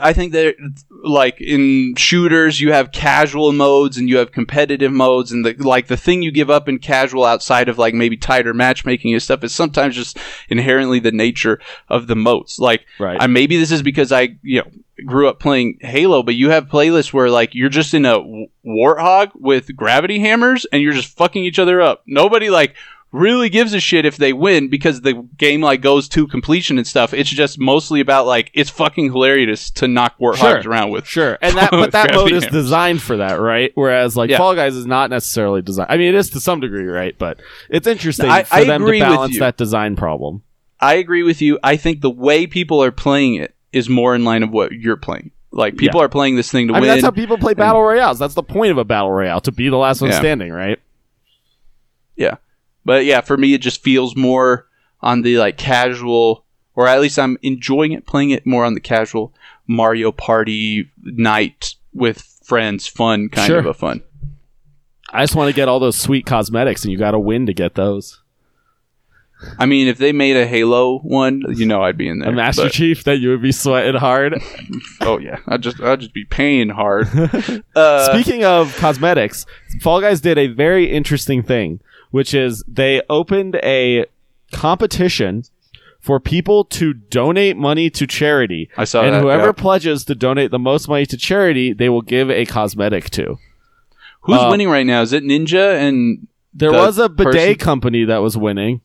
I 0.00 0.12
think 0.12 0.32
that 0.32 0.56
like 1.02 1.40
in 1.40 1.94
shooters, 1.96 2.60
you 2.60 2.72
have 2.72 2.92
casual 2.92 3.52
modes 3.52 3.96
and 3.96 4.08
you 4.08 4.18
have 4.18 4.32
competitive 4.32 4.92
modes, 4.92 5.32
and 5.32 5.44
the 5.44 5.54
like 5.54 5.86
the 5.86 5.96
thing 5.96 6.22
you 6.22 6.30
give 6.30 6.50
up 6.50 6.68
in 6.68 6.78
casual 6.78 7.24
outside 7.24 7.68
of 7.68 7.78
like 7.78 7.94
maybe 7.94 8.16
tighter 8.16 8.54
matchmaking 8.54 9.12
and 9.12 9.22
stuff 9.22 9.44
is 9.44 9.54
sometimes 9.54 9.94
just 9.94 10.18
inherently 10.48 11.00
the 11.00 11.12
nature 11.12 11.60
of 11.88 12.06
the 12.06 12.16
modes. 12.16 12.58
Like 12.58 12.86
Right. 12.98 13.20
I 13.20 13.26
maybe 13.26 13.56
this 13.56 13.70
is 13.70 13.82
because 13.82 14.12
I 14.12 14.36
you 14.42 14.62
know 14.62 14.70
grew 15.06 15.28
up 15.28 15.40
playing 15.40 15.78
Halo, 15.80 16.22
but 16.22 16.34
you 16.34 16.50
have 16.50 16.68
playlists 16.68 17.12
where 17.12 17.30
like 17.30 17.54
you're 17.54 17.68
just 17.68 17.94
in 17.94 18.04
a 18.04 18.18
warthog 18.66 19.30
with 19.34 19.74
gravity 19.76 20.20
hammers 20.20 20.66
and 20.72 20.82
you're 20.82 20.92
just 20.92 21.16
fucking 21.16 21.44
each 21.44 21.58
other 21.58 21.80
up. 21.80 22.02
Nobody 22.06 22.50
like 22.50 22.74
really 23.12 23.48
gives 23.48 23.74
a 23.74 23.80
shit 23.80 24.04
if 24.06 24.16
they 24.16 24.32
win 24.32 24.68
because 24.68 25.00
the 25.00 25.14
game 25.36 25.60
like 25.60 25.80
goes 25.80 26.08
to 26.10 26.26
completion 26.28 26.78
and 26.78 26.86
stuff. 26.86 27.12
It's 27.12 27.28
just 27.30 27.58
mostly 27.58 28.00
about 28.00 28.26
like 28.26 28.50
it's 28.54 28.70
fucking 28.70 29.06
hilarious 29.12 29.70
to 29.72 29.88
knock 29.88 30.16
warthogs 30.20 30.62
Sure. 30.62 30.70
around 30.70 30.90
with. 30.90 31.06
Sure, 31.06 31.36
and 31.42 31.56
that 31.56 31.70
but 31.72 31.92
that 31.92 32.14
mode 32.14 32.32
is 32.32 32.46
designed 32.46 33.02
for 33.02 33.16
that, 33.18 33.40
right? 33.40 33.72
Whereas 33.74 34.16
like 34.16 34.30
Yeah. 34.30 34.38
Fall 34.38 34.54
Guys 34.54 34.76
is 34.76 34.86
not 34.86 35.10
necessarily 35.10 35.62
designed. 35.62 35.90
I 35.90 35.96
mean, 35.96 36.08
it 36.08 36.14
is 36.14 36.30
to 36.30 36.40
some 36.40 36.60
degree, 36.60 36.84
right? 36.86 37.16
But 37.18 37.40
it's 37.68 37.86
interesting 37.86 38.30
I- 38.30 38.44
for 38.44 38.54
I 38.54 38.64
them 38.64 38.84
to 38.86 38.98
balance 39.00 39.38
that 39.38 39.56
design 39.56 39.96
problem. 39.96 40.42
I 40.80 40.94
agree 40.94 41.22
with 41.22 41.42
you. 41.42 41.58
I 41.62 41.76
think 41.76 42.00
the 42.00 42.10
way 42.10 42.46
people 42.46 42.82
are 42.82 42.90
playing 42.92 43.34
it 43.34 43.54
is 43.72 43.88
more 43.88 44.14
in 44.14 44.24
line 44.24 44.42
of 44.42 44.50
what 44.50 44.72
you're 44.72 44.96
playing. 44.96 45.30
Like 45.52 45.76
people 45.76 46.00
are 46.00 46.08
playing 46.08 46.36
this 46.36 46.50
thing 46.50 46.68
to 46.68 46.74
I 46.74 46.76
mean, 46.76 46.82
win. 46.82 46.88
that's 46.90 47.02
how 47.04 47.10
people 47.10 47.36
play 47.36 47.54
battle 47.54 47.82
royales. 47.82 48.18
That's 48.20 48.34
the 48.34 48.42
point 48.42 48.70
of 48.70 48.78
a 48.78 48.84
battle 48.84 49.10
royale 49.10 49.40
to 49.42 49.52
be 49.52 49.68
the 49.68 49.76
last 49.76 50.00
one 50.00 50.10
Yeah. 50.10 50.18
standing, 50.20 50.52
right? 50.52 50.78
Yeah. 52.90 52.96
But 52.98 53.04
yeah, 53.04 53.20
for 53.20 53.36
me, 53.36 53.54
it 53.54 53.60
just 53.62 53.82
feels 53.82 54.16
more 54.16 54.66
on 55.00 55.22
the 55.22 55.38
like 55.38 55.56
casual, 55.56 56.44
or 56.74 56.86
at 56.88 57.00
least 57.00 57.18
I'm 57.18 57.38
enjoying 57.42 57.92
it, 57.92 58.06
playing 58.06 58.30
it 58.30 58.46
more 58.46 58.64
on 58.64 58.74
the 58.74 58.80
casual 58.80 59.32
Mario 59.66 60.12
Party 60.12 60.90
night 61.02 61.74
with 61.94 62.20
friends, 62.44 62.86
fun 62.86 63.28
kind 63.28 63.46
Sure. 63.46 63.58
of 63.60 63.66
a 63.66 63.74
fun. 63.74 64.02
I 65.12 65.22
just 65.24 65.34
want 65.34 65.48
to 65.48 65.54
get 65.54 65.68
all 65.68 65.80
those 65.80 65.96
sweet 65.96 66.24
cosmetics, 66.26 66.84
and 66.84 66.92
you 66.92 66.98
got 66.98 67.12
to 67.12 67.18
win 67.18 67.46
to 67.46 67.52
get 67.54 67.74
those. 67.74 68.20
I 69.58 69.64
mean, 69.64 69.88
if 69.88 69.96
they 69.96 70.12
made 70.12 70.36
a 70.36 70.46
Halo 70.46 70.98
one, 70.98 71.42
you 71.56 71.64
know, 71.64 71.82
I'd 71.82 71.96
be 71.96 72.08
in 72.08 72.18
there. 72.18 72.28
A 72.28 72.32
Master 72.32 72.64
but- 72.64 72.72
Chief 72.72 73.04
that 73.04 73.18
you 73.20 73.30
would 73.30 73.40
be 73.42 73.52
sweating 73.52 73.94
hard. 73.98 74.40
oh 75.00 75.18
yeah, 75.18 75.38
I'd 75.48 75.62
just 75.62 75.80
I'd 75.80 76.00
just 76.00 76.12
be 76.12 76.24
paying 76.24 76.68
hard. 76.68 77.08
Uh, 77.74 78.12
Speaking 78.12 78.44
of 78.44 78.76
cosmetics, 78.76 79.46
Fall 79.80 80.00
Guys 80.00 80.20
did 80.20 80.36
a 80.36 80.48
very 80.48 80.90
interesting 80.90 81.42
thing, 81.42 81.80
which 82.10 82.34
is 82.34 82.62
they 82.68 83.02
opened 83.08 83.56
a 83.56 84.06
competition 84.52 85.44
for 86.00 86.18
people 86.18 86.64
to 86.64 86.94
donate 86.94 87.56
money 87.56 87.90
to 87.90 88.06
charity. 88.06 88.70
I 88.76 88.84
saw 88.84 89.02
and 89.02 89.14
that, 89.14 89.22
whoever 89.22 89.46
yeah. 89.46 89.52
pledges 89.52 90.04
to 90.06 90.14
donate 90.14 90.50
the 90.50 90.58
most 90.58 90.88
money 90.88 91.06
to 91.06 91.16
charity, 91.16 91.72
they 91.72 91.88
will 91.88 92.02
give 92.02 92.30
a 92.30 92.46
cosmetic 92.46 93.10
to. 93.10 93.38
who's 94.22 94.38
uh, 94.40 94.48
winning 94.50 94.68
right 94.70 94.86
now? 94.86 95.02
Is 95.02 95.12
it 95.12 95.22
Ninja 95.24 95.76
and 95.78 96.26
There 96.54 96.72
The 96.72 96.78
was 96.78 96.98
a 96.98 97.08
bidet 97.08 97.32
person- 97.34 97.54
company 97.56 98.04
that 98.04 98.18
was 98.18 98.36
winning 98.36 98.80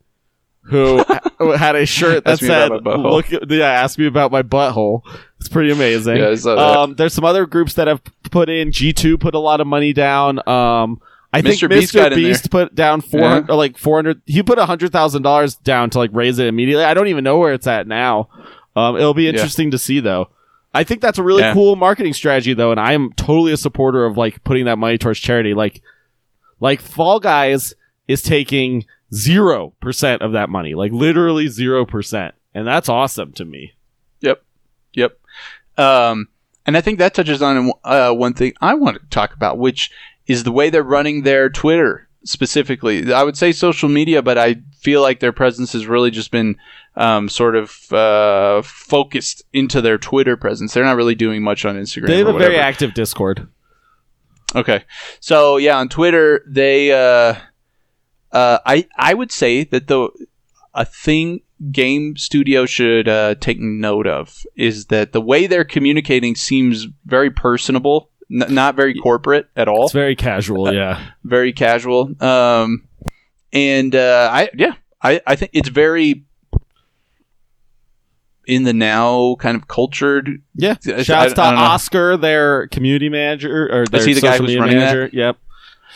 who 0.67 0.97
had 1.57 1.75
a 1.75 1.85
shirt 1.85 2.25
that 2.25 2.39
said 2.39 2.69
look 2.71 3.29
yeah, 3.29 3.65
ask 3.67 3.99
me 3.99 4.07
about 4.07 4.31
my 4.31 4.41
butthole. 4.41 5.03
It's 5.39 5.47
pretty 5.47 5.71
amazing. 5.71 6.17
Yeah, 6.17 6.29
I 6.29 6.35
saw 6.35 6.55
that. 6.55 6.77
Um 6.77 6.95
there's 6.95 7.13
some 7.13 7.23
other 7.23 7.45
groups 7.45 7.75
that 7.75 7.87
have 7.87 8.01
put 8.31 8.49
in 8.49 8.71
G2 8.71 9.19
put 9.19 9.35
a 9.35 9.39
lot 9.39 9.61
of 9.61 9.67
money 9.67 9.93
down. 9.93 10.45
Um 10.49 10.99
I 11.35 11.41
think 11.41 11.59
Mr. 11.59 11.69
Beast 11.69 11.93
Mr. 11.93 12.15
Beast 12.15 12.49
put 12.51 12.73
down 12.75 13.01
four 13.01 13.19
Yeah. 13.21 13.45
or 13.49 13.55
like 13.55 13.77
four 13.77 13.97
hundred. 13.97 14.21
He 14.25 14.41
put 14.43 14.57
hundred 14.59 14.91
thousand 14.91 15.21
dollars 15.21 15.55
down 15.55 15.89
to 15.91 15.97
like 15.99 16.09
raise 16.13 16.39
it 16.39 16.47
immediately. 16.47 16.83
I 16.83 16.93
don't 16.93 17.07
even 17.07 17.23
know 17.23 17.37
where 17.37 17.53
it's 17.53 17.67
at 17.67 17.87
now. 17.87 18.29
Um, 18.75 18.95
it'll 18.97 19.13
be 19.13 19.27
interesting 19.27 19.71
to 19.71 19.77
see 19.77 19.99
though. 19.99 20.29
I 20.73 20.83
think 20.83 21.01
that's 21.01 21.17
a 21.17 21.23
really 21.23 21.41
Yeah. 21.43 21.53
cool 21.53 21.75
marketing 21.77 22.13
strategy 22.13 22.53
though, 22.53 22.71
and 22.71 22.79
I 22.79 22.93
am 22.93 23.13
totally 23.13 23.53
a 23.53 23.57
supporter 23.57 24.05
of 24.05 24.17
like 24.17 24.43
putting 24.43 24.65
that 24.65 24.77
money 24.77 24.97
towards 24.97 25.19
charity. 25.19 25.53
Like, 25.53 25.81
like 26.59 26.81
Fall 26.81 27.19
Guys 27.21 27.73
is 28.07 28.21
taking 28.21 28.85
zero 29.13 29.73
percent 29.79 30.21
of 30.21 30.33
that 30.33 30.49
money, 30.49 30.73
like 30.75 30.91
literally 30.91 31.47
zero 31.47 31.85
percent, 31.85 32.35
and 32.53 32.67
that's 32.67 32.89
awesome 32.89 33.31
to 33.33 33.45
me. 33.45 33.73
Yep. 34.19 34.43
Yep. 34.95 35.17
Um, 35.77 36.27
and 36.65 36.75
I 36.75 36.81
think 36.81 36.99
that 36.99 37.13
touches 37.13 37.41
on 37.41 37.71
uh, 37.83 38.11
one 38.11 38.33
thing 38.33 38.53
I 38.59 38.73
want 38.73 38.99
to 38.99 39.05
talk 39.09 39.33
about, 39.33 39.57
which 39.57 39.91
is 40.27 40.43
the 40.43 40.51
way 40.51 40.69
they're 40.69 40.83
running 40.83 41.23
their 41.23 41.49
Twitter 41.49 42.07
specifically. 42.23 43.13
I 43.13 43.23
would 43.23 43.37
say 43.37 43.51
social 43.51 43.89
media, 43.89 44.21
but 44.21 44.37
I 44.37 44.57
feel 44.79 45.01
like 45.01 45.19
their 45.19 45.31
presence 45.31 45.73
has 45.73 45.85
really 45.87 46.11
just 46.11 46.31
been 46.31 46.57
um, 46.95 47.29
sort 47.29 47.55
of 47.55 47.93
uh, 47.93 48.61
focused 48.63 49.43
into 49.53 49.81
their 49.81 49.97
Twitter 49.97 50.35
presence. 50.35 50.73
They're 50.73 50.83
not 50.83 50.97
really 50.97 51.15
doing 51.15 51.43
much 51.43 51.65
on 51.65 51.75
Instagram. 51.75 52.07
They 52.07 52.17
have 52.17 52.27
a 52.27 52.37
very 52.37 52.57
active 52.57 52.93
Discord. 52.93 53.47
Okay. 54.55 54.83
So 55.19 55.57
yeah, 55.57 55.77
on 55.77 55.89
Twitter, 55.89 56.43
they 56.47 56.91
uh, 56.91 57.35
uh, 58.31 58.59
I 58.65 58.87
I 58.97 59.13
would 59.13 59.31
say 59.31 59.63
that 59.65 59.87
the 59.87 60.09
a 60.73 60.85
thing 60.85 61.41
game 61.71 62.17
studio 62.17 62.65
should 62.65 63.07
uh, 63.07 63.35
take 63.35 63.59
note 63.59 64.07
of 64.07 64.45
is 64.55 64.87
that 64.87 65.13
the 65.13 65.21
way 65.21 65.47
they're 65.47 65.63
communicating 65.63 66.35
seems 66.35 66.87
very 67.05 67.31
personable, 67.31 68.09
n- 68.31 68.53
not 68.53 68.75
very 68.75 68.93
corporate 68.93 69.47
at 69.55 69.67
all, 69.67 69.83
It's 69.85 69.93
very 69.93 70.15
casual, 70.15 70.73
yeah. 70.73 71.01
very 71.23 71.53
casual. 71.53 72.11
Um, 72.23 72.87
and 73.53 73.95
uh, 73.95 74.29
I 74.31 74.49
yeah, 74.55 74.73
I 75.01 75.21
I 75.25 75.35
think 75.35 75.51
it's 75.53 75.69
very 75.69 76.23
in 78.47 78.63
the 78.63 78.73
now 78.73 79.35
kind 79.39 79.57
of 79.57 79.67
cultured. 79.67 80.41
Yeah. 80.53 80.75
Shouts 80.81 81.09
I- 81.09 81.35
to 81.35 81.41
I. 81.41 81.55
Oscar, 81.55 82.15
their 82.17 82.67
community 82.67 83.09
manager 83.09 83.67
or 83.71 83.85
their 83.87 84.05
he 84.05 84.13
the 84.13 84.21
guy 84.21 84.33
who's 84.37 84.41
media 84.41 84.59
running 84.59 84.77
that? 84.79 85.13
Yep. 85.13 85.37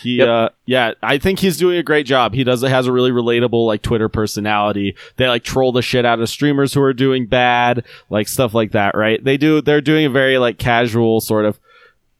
He 0.01 0.15
Yep. 0.17 0.27
uh 0.27 0.49
yeah, 0.65 0.93
I 1.03 1.17
think 1.17 1.39
he's 1.39 1.57
doing 1.57 1.77
a 1.77 1.83
great 1.83 2.05
job. 2.05 2.33
He 2.33 2.43
does 2.43 2.61
has 2.61 2.87
a 2.87 2.91
really 2.91 3.11
relatable 3.11 3.67
like 3.67 3.81
Twitter 3.81 4.07
personality. 4.09 4.95
They 5.17 5.27
like 5.27 5.43
troll 5.43 5.71
the 5.73 5.81
shit 5.81 6.05
out 6.05 6.19
of 6.21 6.29
streamers 6.29 6.73
who 6.73 6.81
are 6.81 6.93
doing 6.93 7.27
bad, 7.27 7.83
like 8.09 8.27
stuff 8.27 8.53
like 8.53 8.71
that, 8.71 8.95
right? 8.95 9.21
They 9.23 9.37
do 9.37 9.61
they're 9.61 9.81
doing 9.81 10.05
a 10.05 10.09
very 10.09 10.37
like 10.37 10.57
casual 10.57 11.19
sort 11.21 11.45
of 11.45 11.59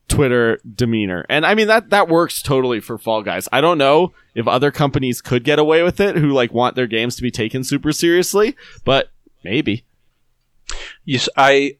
Twitter 0.09 0.59
demeanor. 0.75 1.25
And 1.29 1.45
I 1.45 1.55
mean 1.55 1.67
that 1.67 1.91
that 1.91 2.09
works 2.09 2.41
totally 2.41 2.79
for 2.79 2.97
Fall 2.97 3.21
Guys. 3.21 3.47
I 3.51 3.61
don't 3.61 3.77
know 3.77 4.13
if 4.35 4.47
other 4.47 4.71
companies 4.71 5.21
could 5.21 5.43
get 5.43 5.59
away 5.59 5.83
with 5.83 5.99
it 5.99 6.17
who 6.17 6.31
like 6.31 6.53
want 6.53 6.75
their 6.75 6.87
games 6.87 7.15
to 7.15 7.21
be 7.21 7.31
taken 7.31 7.63
super 7.63 7.91
seriously, 7.91 8.55
but 8.83 9.11
maybe. 9.43 9.85
Yes, 11.05 11.29
I 11.37 11.77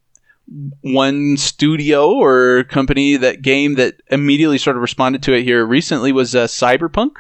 one 0.82 1.38
studio 1.38 2.12
or 2.12 2.64
company 2.64 3.18
that 3.18 3.42
game 3.42 3.76
that 3.76 4.02
immediately 4.10 4.58
sort 4.58 4.76
of 4.76 4.82
responded 4.82 5.22
to 5.24 5.34
it 5.34 5.44
here 5.44 5.66
recently 5.66 6.12
was 6.12 6.36
uh, 6.36 6.46
Cyberpunk. 6.48 7.12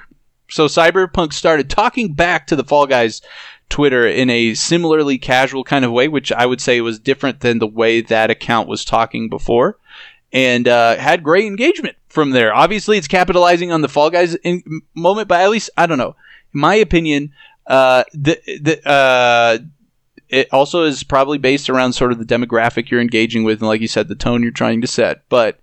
So 0.49 0.65
Cyberpunk 0.65 1.33
started 1.33 1.69
talking 1.69 2.13
back 2.13 2.47
to 2.47 2.55
the 2.55 2.63
Fall 2.63 2.87
Guys 2.87 3.21
Twitter 3.69 4.07
in 4.07 4.29
a 4.31 4.55
similarly 4.55 5.19
casual 5.19 5.63
kind 5.63 5.85
of 5.85 5.91
way, 5.91 6.07
which 6.07 6.31
I 6.31 6.45
would 6.45 6.59
say 6.59 6.81
was 6.81 6.99
different 6.99 7.41
than 7.41 7.59
the 7.59 7.67
way 7.67 8.01
that 8.01 8.31
account 8.31 8.67
was 8.67 8.83
talking 8.83 9.29
before, 9.29 9.77
and 10.31 10.67
uh, 10.67 10.95
had 10.97 11.23
great 11.23 11.45
engagement 11.45 11.95
from 12.07 12.31
there. 12.31 12.53
Obviously, 12.53 12.97
it's 12.97 13.07
capitalizing 13.07 13.71
on 13.71 13.81
the 13.81 13.87
Fall 13.89 14.09
Guys 14.09 14.35
in- 14.35 14.81
moment, 14.95 15.27
but 15.27 15.41
at 15.41 15.49
least 15.49 15.69
I 15.77 15.85
don't 15.85 15.97
know. 15.97 16.15
In 16.53 16.59
my 16.61 16.75
opinion, 16.75 17.31
uh, 17.67 18.03
the 18.13 18.39
the 18.61 18.87
uh, 18.89 19.57
it 20.29 20.47
also 20.51 20.83
is 20.83 21.03
probably 21.03 21.37
based 21.39 21.69
around 21.69 21.93
sort 21.93 22.11
of 22.11 22.19
the 22.19 22.25
demographic 22.25 22.89
you're 22.89 23.01
engaging 23.01 23.43
with, 23.43 23.59
and 23.59 23.67
like 23.67 23.81
you 23.81 23.87
said, 23.87 24.07
the 24.07 24.15
tone 24.15 24.41
you're 24.43 24.51
trying 24.51 24.81
to 24.81 24.87
set. 24.87 25.21
But 25.29 25.59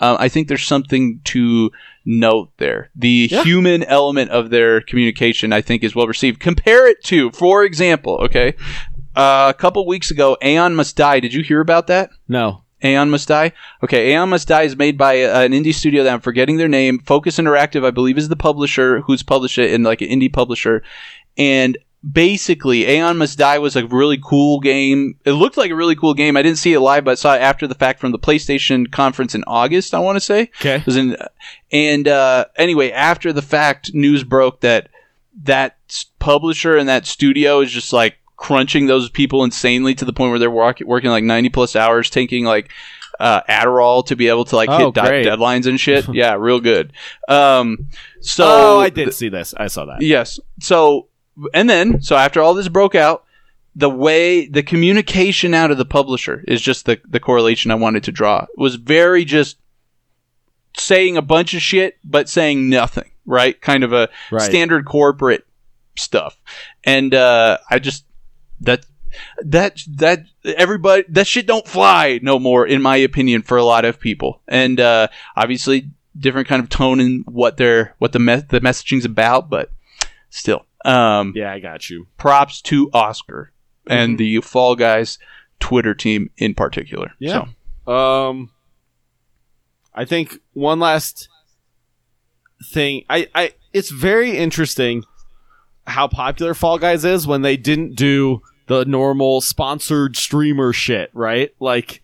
um, 0.00 0.16
I 0.18 0.28
think 0.28 0.48
there's 0.48 0.64
something 0.66 1.20
to 1.24 1.70
note 2.04 2.50
there. 2.56 2.90
The 2.96 3.28
Yeah. 3.30 3.42
human 3.44 3.82
element 3.84 4.30
of 4.30 4.50
their 4.50 4.80
communication, 4.80 5.52
I 5.52 5.60
think, 5.60 5.84
is 5.84 5.94
well 5.94 6.06
received. 6.06 6.40
Compare 6.40 6.88
it 6.88 7.02
to, 7.04 7.30
for 7.32 7.64
example, 7.64 8.16
okay, 8.22 8.54
uh, 9.14 9.52
a 9.54 9.58
couple 9.58 9.86
weeks 9.86 10.10
ago, 10.10 10.36
Aeon 10.42 10.74
Must 10.74 10.96
Die. 10.96 11.20
Did 11.20 11.34
you 11.34 11.42
hear 11.42 11.60
about 11.60 11.86
that? 11.88 12.10
No. 12.28 12.62
Aeon 12.82 13.10
Must 13.10 13.26
Die. 13.26 13.52
Okay, 13.82 14.12
Aeon 14.12 14.28
Must 14.28 14.46
Die 14.46 14.62
is 14.62 14.76
made 14.76 14.96
by 14.96 15.22
uh, 15.22 15.42
an 15.42 15.52
indie 15.52 15.74
studio 15.74 16.04
that 16.04 16.12
I'm 16.12 16.20
forgetting 16.20 16.56
their 16.56 16.68
name. 16.68 16.98
Focus 17.00 17.38
Interactive, 17.38 17.84
I 17.84 17.90
believe, 17.90 18.18
is 18.18 18.28
the 18.28 18.36
publisher 18.36 19.00
who's 19.00 19.22
published 19.22 19.58
it, 19.58 19.72
and 19.72 19.84
like 19.84 20.00
an 20.00 20.08
indie 20.08 20.32
publisher. 20.32 20.82
And 21.36 21.78
basically, 22.08 22.86
Aeon 22.86 23.18
Must 23.18 23.38
Die 23.38 23.58
was 23.58 23.76
a 23.76 23.86
really 23.86 24.18
cool 24.22 24.60
game. 24.60 25.18
It 25.24 25.32
looked 25.32 25.56
like 25.56 25.70
a 25.70 25.76
really 25.76 25.96
cool 25.96 26.14
game. 26.14 26.36
I 26.36 26.42
didn't 26.42 26.58
see 26.58 26.72
it 26.72 26.80
live, 26.80 27.04
but 27.04 27.12
I 27.12 27.14
saw 27.16 27.34
it 27.34 27.40
after 27.40 27.66
the 27.66 27.74
fact 27.74 28.00
from 28.00 28.12
the 28.12 28.18
PlayStation 28.18 28.90
conference 28.90 29.34
in 29.34 29.44
August. 29.46 29.94
I 29.94 29.98
want 29.98 30.16
to 30.16 30.20
say. 30.20 30.50
Okay. 30.60 30.82
Was 30.86 30.96
in, 30.96 31.16
and 31.72 32.06
uh, 32.06 32.46
anyway, 32.56 32.90
after 32.92 33.32
the 33.32 33.42
fact, 33.42 33.92
news 33.94 34.24
broke 34.24 34.60
that 34.60 34.88
that 35.44 35.76
publisher 36.18 36.76
and 36.76 36.88
that 36.88 37.06
studio 37.06 37.60
is 37.60 37.70
just 37.70 37.92
like 37.92 38.18
crunching 38.38 38.86
those 38.86 39.10
people 39.10 39.44
insanely 39.44 39.94
to 39.96 40.04
the 40.06 40.12
point 40.14 40.30
where 40.30 40.38
they're 40.38 40.50
walk- 40.50 40.80
working 40.80 41.10
like 41.10 41.24
90 41.24 41.50
plus 41.50 41.76
hours, 41.76 42.08
taking 42.08 42.44
like 42.44 42.70
uh, 43.20 43.42
Adderall 43.48 44.06
to 44.06 44.14
be 44.16 44.28
able 44.28 44.44
to 44.46 44.56
like 44.56 44.68
Oh, 44.70 44.92
hit 44.92 44.94
great. 44.94 45.26
deadlines 45.26 45.66
and 45.66 45.78
shit. 45.78 46.06
yeah, 46.14 46.34
real 46.38 46.60
good. 46.60 46.92
Um, 47.28 47.88
so 48.20 48.44
oh, 48.46 48.80
I 48.80 48.88
did 48.90 49.12
see 49.12 49.28
this. 49.28 49.52
I 49.56 49.66
saw 49.66 49.84
that. 49.86 50.00
Yes. 50.02 50.38
So, 50.60 51.08
and 51.52 51.68
then, 51.68 52.00
so 52.00 52.16
after 52.16 52.40
all 52.40 52.54
this 52.54 52.68
broke 52.68 52.94
out, 52.94 53.24
the 53.74 53.90
way 53.90 54.46
the 54.48 54.62
communication 54.62 55.52
out 55.52 55.70
of 55.70 55.78
the 55.78 55.84
publisher 55.84 56.42
is 56.48 56.60
just 56.60 56.86
the, 56.86 57.00
the 57.08 57.20
correlation 57.20 57.70
I 57.70 57.74
wanted 57.76 58.04
to 58.04 58.12
draw. 58.12 58.44
It 58.44 58.58
was 58.58 58.76
very 58.76 59.24
just 59.24 59.56
saying 60.76 61.16
a 61.16 61.22
bunch 61.22 61.54
of 61.54 61.62
shit, 61.62 61.96
but 62.04 62.28
saying 62.28 62.68
nothing, 62.68 63.10
right? 63.26 63.60
Kind 63.60 63.84
of 63.84 63.92
a 63.92 64.08
Right. 64.30 64.42
standard 64.42 64.84
corporate 64.84 65.44
stuff. 65.96 66.36
And, 66.84 67.14
uh, 67.14 67.58
I 67.70 67.78
just, 67.80 68.04
that, 68.60 68.84
that, 69.44 69.80
that, 69.96 70.24
everybody, 70.44 71.04
that 71.08 71.26
shit 71.26 71.46
don't 71.46 71.66
fly 71.66 72.20
no 72.22 72.38
more, 72.38 72.66
in 72.66 72.82
my 72.82 72.96
opinion, 72.96 73.42
for 73.42 73.56
a 73.56 73.64
lot 73.64 73.84
of 73.84 73.98
people. 74.00 74.40
And, 74.48 74.78
uh, 74.80 75.08
obviously, 75.36 75.90
different 76.18 76.48
kind 76.48 76.62
of 76.62 76.68
tone 76.68 77.00
in 77.00 77.24
what 77.26 77.56
they're, 77.56 77.94
what 77.98 78.12
the, 78.12 78.18
me- 78.18 78.42
the 78.48 78.60
messaging's 78.60 79.04
about, 79.04 79.48
but 79.48 79.70
still. 80.30 80.64
Um, 80.84 81.32
Yeah, 81.36 81.52
I 81.52 81.58
got 81.60 81.88
you. 81.90 82.06
props 82.18 82.60
to 82.62 82.90
Oscar 82.92 83.52
and 83.86 84.14
Mhm. 84.14 84.18
the 84.18 84.40
Fall 84.42 84.76
Guys 84.76 85.18
Twitter 85.60 85.94
team 85.94 86.30
in 86.36 86.54
particular. 86.54 87.12
Yeah. 87.18 87.46
So, 87.86 87.92
Um, 87.92 88.50
I 89.94 90.04
think 90.04 90.38
one 90.52 90.78
last 90.78 91.28
thing. 92.72 93.04
I, 93.10 93.28
I, 93.34 93.52
it's 93.72 93.90
very 93.90 94.36
interesting 94.36 95.04
how 95.88 96.06
popular 96.08 96.54
Fall 96.54 96.78
Guys 96.78 97.04
is 97.04 97.26
when 97.26 97.42
they 97.42 97.56
didn't 97.56 97.94
do 97.96 98.42
the 98.66 98.84
normal 98.84 99.40
sponsored 99.40 100.16
streamer 100.16 100.72
shit, 100.72 101.10
right? 101.14 101.54
Like, 101.58 102.02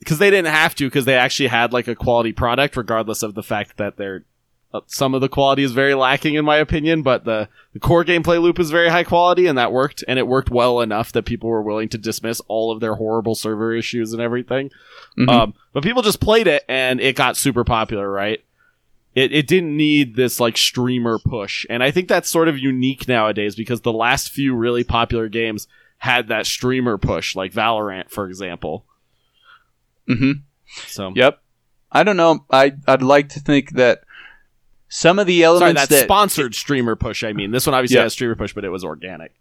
because 0.00 0.18
they 0.18 0.30
didn't 0.30 0.52
have 0.52 0.74
to, 0.76 0.86
because 0.86 1.04
they 1.04 1.14
actually 1.16 1.48
had 1.48 1.72
like 1.72 1.88
a 1.88 1.94
quality 1.94 2.32
product, 2.32 2.76
regardless 2.76 3.22
of 3.22 3.34
the 3.34 3.42
fact 3.42 3.76
that 3.76 3.96
they're 3.96 4.24
uh, 4.72 4.80
some 4.86 5.14
of 5.14 5.20
the 5.20 5.28
quality 5.28 5.64
is 5.64 5.72
very 5.72 5.94
lacking 5.94 6.34
in 6.34 6.44
my 6.44 6.56
opinion, 6.56 7.02
but 7.02 7.24
the, 7.24 7.48
the 7.72 7.80
core 7.80 8.04
gameplay 8.04 8.40
loop 8.40 8.60
is 8.60 8.70
very 8.70 8.88
high 8.88 9.02
quality 9.02 9.46
and 9.48 9.58
that 9.58 9.72
worked 9.72 10.04
and 10.06 10.16
it 10.16 10.28
worked 10.28 10.48
well 10.48 10.80
enough 10.80 11.10
that 11.10 11.24
people 11.24 11.50
were 11.50 11.62
willing 11.62 11.88
to 11.88 11.98
dismiss 11.98 12.40
all 12.46 12.70
of 12.70 12.78
their 12.78 12.94
horrible 12.94 13.34
server 13.34 13.74
issues 13.74 14.12
and 14.12 14.22
everything. 14.22 14.70
Mhm. 15.18 15.28
Um, 15.28 15.54
but 15.72 15.82
people 15.82 16.02
just 16.02 16.20
played 16.20 16.46
it 16.46 16.64
and 16.68 17.00
it 17.00 17.16
got 17.16 17.36
super 17.36 17.64
popular, 17.64 18.08
right? 18.08 18.44
It, 19.14 19.32
it 19.32 19.46
didn't 19.48 19.76
need 19.76 20.14
this 20.14 20.38
like 20.38 20.56
streamer 20.56 21.18
push. 21.18 21.66
And 21.68 21.82
I 21.82 21.90
think 21.90 22.08
that's 22.08 22.28
sort 22.30 22.46
of 22.48 22.58
unique 22.58 23.08
nowadays 23.08 23.56
because 23.56 23.80
the 23.80 23.92
last 23.92 24.30
few 24.30 24.54
really 24.54 24.84
popular 24.84 25.28
games 25.28 25.66
had 25.98 26.28
that 26.28 26.46
streamer 26.46 26.96
push, 26.96 27.34
like 27.34 27.52
Valorant, 27.52 28.10
for 28.10 28.26
example. 28.28 28.84
Mhm. 30.08 30.42
So, 30.86 31.12
Yep. 31.14 31.42
I 31.92 32.02
don't 32.04 32.16
know. 32.16 32.44
I 32.52 32.72
I'd 32.86 33.02
like 33.02 33.30
to 33.30 33.40
think 33.40 33.72
that 33.72 34.02
some 34.88 35.18
of 35.18 35.26
the 35.26 35.40
sorry, 35.40 35.44
elements 35.44 35.82
that 35.82 35.88
that 35.90 36.04
sponsored 36.04 36.54
streamer 36.54 36.94
push. 36.96 37.24
I 37.24 37.32
mean, 37.32 37.50
this 37.50 37.66
one 37.66 37.74
obviously 37.74 37.96
Yeah. 37.96 38.04
has 38.04 38.12
streamer 38.12 38.36
push, 38.36 38.52
but 38.54 38.64
it 38.64 38.70
was 38.70 38.84
organic. 38.84 39.32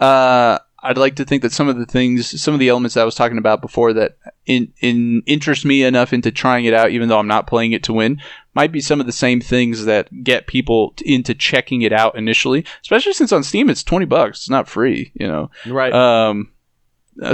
uh, 0.00 0.58
I'd 0.84 0.98
like 0.98 1.14
to 1.16 1.24
think 1.24 1.42
that 1.42 1.52
some 1.52 1.68
of 1.68 1.78
the 1.78 1.86
things, 1.86 2.42
some 2.42 2.54
of 2.54 2.60
the 2.60 2.68
elements 2.68 2.96
I 2.96 3.04
was 3.04 3.14
talking 3.14 3.38
about 3.38 3.60
before 3.60 3.92
that 3.92 4.16
in, 4.46 4.72
in 4.80 5.22
interest 5.26 5.64
me 5.64 5.84
enough 5.84 6.12
into 6.12 6.32
trying 6.32 6.64
it 6.64 6.74
out, 6.74 6.90
even 6.90 7.08
though 7.08 7.20
I'm 7.20 7.28
not 7.28 7.46
playing 7.46 7.70
it 7.70 7.84
to 7.84 7.92
win, 7.92 8.20
might 8.54 8.72
be 8.72 8.80
some 8.80 8.98
of 8.98 9.06
the 9.06 9.12
same 9.12 9.40
things 9.40 9.84
that 9.84 10.24
get 10.24 10.48
people 10.48 10.90
t- 10.96 11.14
into 11.14 11.34
checking 11.34 11.82
it 11.82 11.92
out 11.92 12.16
initially. 12.16 12.66
Especially 12.80 13.12
since 13.12 13.30
on 13.30 13.44
Steam 13.44 13.70
it's 13.70 13.84
twenty 13.84 14.06
bucks, 14.06 14.40
it's 14.40 14.50
not 14.50 14.68
free, 14.68 15.12
you 15.14 15.28
know. 15.28 15.50
Right. 15.66 15.92
Um, 15.92 16.50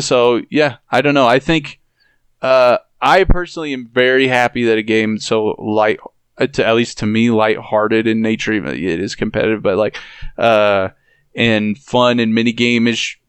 so 0.01 0.43
yeah, 0.51 0.77
I 0.91 1.01
don't 1.01 1.15
know. 1.15 1.27
I 1.27 1.39
think 1.39 1.81
uh, 2.43 2.79
I 3.01 3.25
personally 3.25 3.73
am 3.73 3.89
very 3.89 4.29
happy 4.29 4.65
that 4.65 4.77
a 4.77 4.83
game 4.83 5.19
so 5.19 5.57
light, 5.59 6.01
uh, 6.37 6.49
to, 6.49 6.67
at 6.67 6.77
least 6.77 6.99
to 6.99 7.07
me, 7.07 7.31
light-hearted 7.31 8.07
in 8.07 8.21
nature. 8.21 8.53
Even 8.53 8.75
it 8.75 9.01
is 9.01 9.15
competitive, 9.15 9.63
but 9.63 9.79
like 9.79 9.97
uh, 10.37 10.91
and 11.39 11.79
fun 11.79 12.19
and 12.19 12.35
mini 12.35 12.53
game-ish 12.53 13.21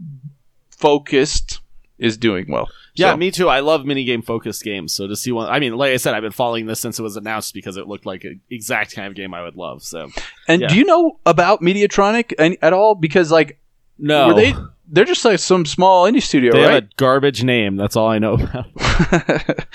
focused 0.71 1.61
is 1.99 2.17
doing 2.17 2.45
well. 2.49 2.67
yeah, 2.95 3.11
So, 3.11 3.17
me 3.17 3.29
too. 3.29 3.49
I 3.49 3.59
love 3.59 3.81
minigame 3.81 4.25
focused 4.25 4.63
games. 4.63 4.93
So 4.93 5.05
to 5.05 5.15
see 5.15 5.31
one, 5.31 5.47
I 5.47 5.59
mean, 5.59 5.75
like 5.75 5.91
I 5.91 5.97
said, 5.97 6.15
I've 6.15 6.23
been 6.23 6.31
following 6.31 6.65
this 6.65 6.79
since 6.79 6.97
it 6.97 7.03
was 7.03 7.17
announced 7.17 7.53
because 7.53 7.77
it 7.77 7.87
looked 7.87 8.05
like 8.05 8.23
an 8.23 8.41
exact 8.49 8.95
kind 8.95 9.07
of 9.07 9.15
game 9.15 9.33
I 9.33 9.43
would 9.43 9.55
love. 9.55 9.83
So 9.83 10.09
and 10.47 10.61
yeah. 10.61 10.67
do 10.69 10.75
you 10.75 10.85
know 10.85 11.19
about 11.25 11.61
Mediatonic 11.61 12.33
at 12.61 12.73
all? 12.73 12.95
Because 12.95 13.31
like, 13.31 13.59
no, 13.99 14.29
were 14.29 14.33
they? 14.33 14.53
They're 14.91 15.05
just 15.05 15.23
like 15.23 15.37
some 15.37 15.67
small 15.67 16.05
indie 16.05 16.23
studio, 16.23 16.51
they 16.51 16.63
right? 16.63 16.73
have 16.73 16.83
a 16.85 16.87
garbage 16.97 17.43
name. 17.43 17.75
That's 17.75 17.95
all 17.95 18.07
I 18.07 18.17
know 18.17 18.33
about. 18.33 19.67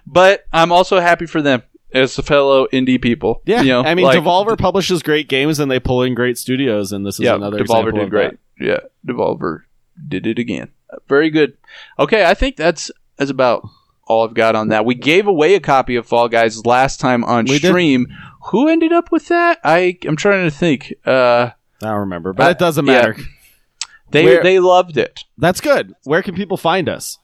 but 0.06 0.44
I'm 0.52 0.70
also 0.70 1.00
happy 1.00 1.26
for 1.26 1.42
them 1.42 1.62
as 1.92 2.18
a 2.18 2.22
fellow 2.22 2.66
indie 2.72 3.00
people. 3.00 3.42
Yeah, 3.46 3.62
you 3.62 3.68
know, 3.68 3.82
I 3.82 3.94
mean, 3.94 4.04
like, 4.04 4.18
Devolver 4.18 4.58
publishes 4.58 5.02
great 5.02 5.28
games 5.28 5.58
and 5.58 5.70
they 5.70 5.80
pull 5.80 6.02
in 6.02 6.14
great 6.14 6.38
studios, 6.38 6.92
and 6.92 7.04
this 7.06 7.14
is 7.16 7.24
yeah, 7.24 7.34
another 7.34 7.58
Devolver 7.58 7.60
example 7.62 7.92
did 7.92 8.02
of 8.02 8.10
great. 8.10 8.30
that. 8.58 8.64
Yeah, 8.64 8.80
Devolver 9.06 9.62
did 10.08 10.26
it 10.26 10.38
again. 10.38 10.70
Very 11.08 11.30
good. 11.30 11.56
Okay, 11.98 12.24
I 12.24 12.34
think 12.34 12.56
that's 12.56 12.90
that's 13.16 13.30
about 13.30 13.66
all 14.06 14.26
I've 14.26 14.34
got 14.34 14.56
on 14.56 14.68
that. 14.68 14.84
We 14.84 14.94
gave 14.96 15.26
away 15.28 15.54
a 15.54 15.60
copy 15.60 15.94
of 15.96 16.06
Fall 16.06 16.28
Guys 16.28 16.66
last 16.66 16.98
time 16.98 17.22
on 17.24 17.44
We 17.44 17.58
did. 17.58 17.68
stream. 17.68 18.08
Who 18.50 18.68
ended 18.68 18.92
up 18.92 19.12
with 19.12 19.28
that? 19.28 19.60
I 19.62 19.98
I'm 20.04 20.16
trying 20.16 20.50
to 20.50 20.56
think. 20.56 20.94
Uh, 21.06 21.50
I 21.82 21.86
don't 21.86 22.00
remember, 22.00 22.32
but 22.32 22.50
it 22.50 22.58
doesn't 22.58 22.86
yeah. 22.86 22.92
matter. 22.92 23.16
they 24.10 24.24
Where- 24.24 24.42
they 24.42 24.58
loved 24.58 24.96
it. 24.96 25.24
That's 25.38 25.60
good. 25.60 25.94
Where 26.04 26.22
can 26.22 26.34
people 26.34 26.56
find 26.56 26.88
us? 26.88 27.18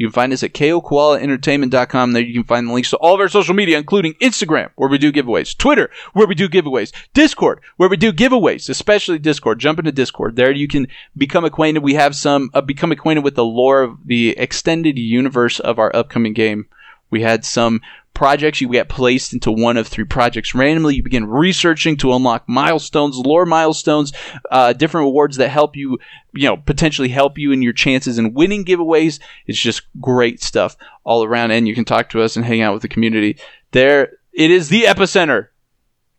You 0.00 0.06
can 0.06 0.14
find 0.14 0.32
us 0.32 0.42
at 0.42 0.54
kokoalaentertainment.com. 0.54 2.12
There 2.14 2.22
you 2.22 2.32
can 2.32 2.44
find 2.44 2.66
the 2.66 2.72
links 2.72 2.88
to 2.88 2.96
all 2.96 3.12
of 3.12 3.20
our 3.20 3.28
social 3.28 3.52
media, 3.52 3.76
including 3.76 4.14
Instagram, 4.14 4.70
where 4.76 4.88
we 4.88 4.96
do 4.96 5.12
giveaways, 5.12 5.54
Twitter, 5.54 5.90
where 6.14 6.26
we 6.26 6.34
do 6.34 6.48
giveaways, 6.48 6.90
Discord, 7.12 7.60
where 7.76 7.90
we 7.90 7.98
do 7.98 8.10
giveaways, 8.10 8.70
especially 8.70 9.18
Discord. 9.18 9.58
Jump 9.58 9.78
into 9.78 9.92
Discord. 9.92 10.36
There 10.36 10.52
you 10.52 10.68
can 10.68 10.88
become 11.18 11.44
acquainted. 11.44 11.82
We 11.82 11.92
have 11.96 12.16
some, 12.16 12.48
uh, 12.54 12.62
become 12.62 12.92
acquainted 12.92 13.24
with 13.24 13.34
the 13.34 13.44
lore 13.44 13.82
of 13.82 13.98
the 14.06 14.30
extended 14.38 14.98
universe 14.98 15.60
of 15.60 15.78
our 15.78 15.94
upcoming 15.94 16.32
game. 16.32 16.64
We 17.10 17.20
had 17.20 17.44
some 17.44 17.82
projects. 18.20 18.60
You 18.60 18.68
get 18.68 18.90
placed 18.90 19.32
into 19.32 19.50
one 19.50 19.78
of 19.78 19.88
three 19.88 20.04
projects 20.04 20.54
randomly. 20.54 20.96
You 20.96 21.02
begin 21.02 21.24
researching 21.26 21.96
to 21.96 22.12
unlock 22.12 22.46
milestones, 22.46 23.16
lore 23.16 23.46
milestones, 23.46 24.12
uh, 24.50 24.74
different 24.74 25.06
rewards 25.06 25.38
that 25.38 25.48
help 25.48 25.74
you, 25.74 25.98
you 26.34 26.46
know, 26.46 26.58
potentially 26.58 27.08
help 27.08 27.38
you 27.38 27.50
in 27.50 27.62
your 27.62 27.72
chances 27.72 28.18
in 28.18 28.34
winning 28.34 28.66
giveaways. 28.66 29.20
It's 29.46 29.58
just 29.58 29.84
great 30.02 30.42
stuff 30.42 30.76
all 31.02 31.24
around. 31.24 31.52
And 31.52 31.66
you 31.66 31.74
can 31.74 31.86
talk 31.86 32.10
to 32.10 32.20
us 32.20 32.36
and 32.36 32.44
hang 32.44 32.60
out 32.60 32.74
with 32.74 32.82
the 32.82 32.88
community. 32.88 33.38
There, 33.70 34.18
it 34.34 34.50
is 34.50 34.68
the 34.68 34.82
epicenter 34.82 35.48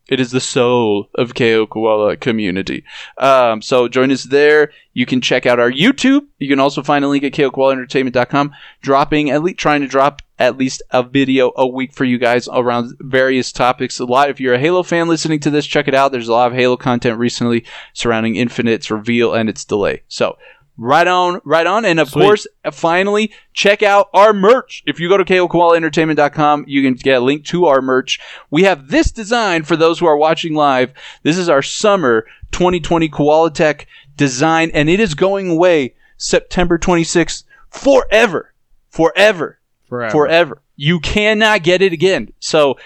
it 0.08 0.20
is 0.20 0.30
the 0.30 0.40
soul 0.40 1.08
of 1.14 1.34
KO 1.34 1.66
Koala 1.66 2.16
community. 2.16 2.84
Um, 3.18 3.62
so 3.62 3.88
join 3.88 4.10
us 4.10 4.24
there. 4.24 4.72
You 4.92 5.06
can 5.06 5.20
check 5.20 5.46
out 5.46 5.60
our 5.60 5.70
YouTube. 5.70 6.26
You 6.38 6.48
can 6.48 6.60
also 6.60 6.82
find 6.82 7.04
a 7.04 7.08
link 7.08 7.24
at 7.24 7.32
KOKoalaEntertainment.com. 7.32 8.52
Dropping 8.82 9.30
at 9.30 9.42
least 9.42 9.58
trying 9.58 9.80
to 9.80 9.88
drop 9.88 10.20
at 10.38 10.58
least 10.58 10.82
a 10.90 11.02
video 11.02 11.52
a 11.56 11.66
week 11.66 11.92
for 11.92 12.04
you 12.04 12.18
guys 12.18 12.48
around 12.52 12.96
various 13.00 13.52
topics. 13.52 14.00
A 14.00 14.04
lot. 14.04 14.28
If 14.28 14.40
you're 14.40 14.54
a 14.54 14.58
Halo 14.58 14.82
fan 14.82 15.08
listening 15.08 15.40
to 15.40 15.50
this, 15.50 15.66
check 15.66 15.88
it 15.88 15.94
out. 15.94 16.12
There's 16.12 16.28
a 16.28 16.32
lot 16.32 16.50
of 16.50 16.58
Halo 16.58 16.76
content 16.76 17.18
recently 17.18 17.64
surrounding 17.92 18.36
Infinite's 18.36 18.90
reveal 18.90 19.32
and 19.32 19.48
its 19.48 19.64
delay. 19.64 20.02
So 20.08 20.36
Right 20.78 21.06
on, 21.06 21.40
right 21.44 21.66
on. 21.66 21.84
And 21.84 22.00
of 22.00 22.08
Sweet. 22.08 22.22
course, 22.22 22.46
finally, 22.72 23.32
check 23.52 23.82
out 23.82 24.08
our 24.14 24.32
merch. 24.32 24.82
If 24.86 24.98
you 24.98 25.08
go 25.08 25.16
to 25.16 25.24
kokoalaentertainment.com, 25.24 26.64
you 26.66 26.82
can 26.82 26.94
get 26.94 27.18
a 27.18 27.24
link 27.24 27.44
to 27.46 27.66
our 27.66 27.82
merch. 27.82 28.18
We 28.50 28.62
have 28.64 28.88
this 28.88 29.12
design 29.12 29.64
for 29.64 29.76
those 29.76 29.98
who 29.98 30.06
are 30.06 30.16
watching 30.16 30.54
live. 30.54 30.92
This 31.22 31.36
is 31.36 31.48
our 31.48 31.62
summer 31.62 32.26
2020 32.52 33.08
Koala 33.10 33.50
Tech 33.50 33.86
design, 34.16 34.70
and 34.72 34.88
it 34.88 34.98
is 34.98 35.14
going 35.14 35.50
away 35.50 35.94
September 36.16 36.78
26th 36.78 37.44
forever. 37.70 38.52
Forever. 38.90 39.58
Forever. 39.88 40.10
Forever. 40.10 40.62
You 40.76 41.00
cannot 41.00 41.62
get 41.62 41.82
it 41.82 41.92
again. 41.92 42.32
So 42.40 42.78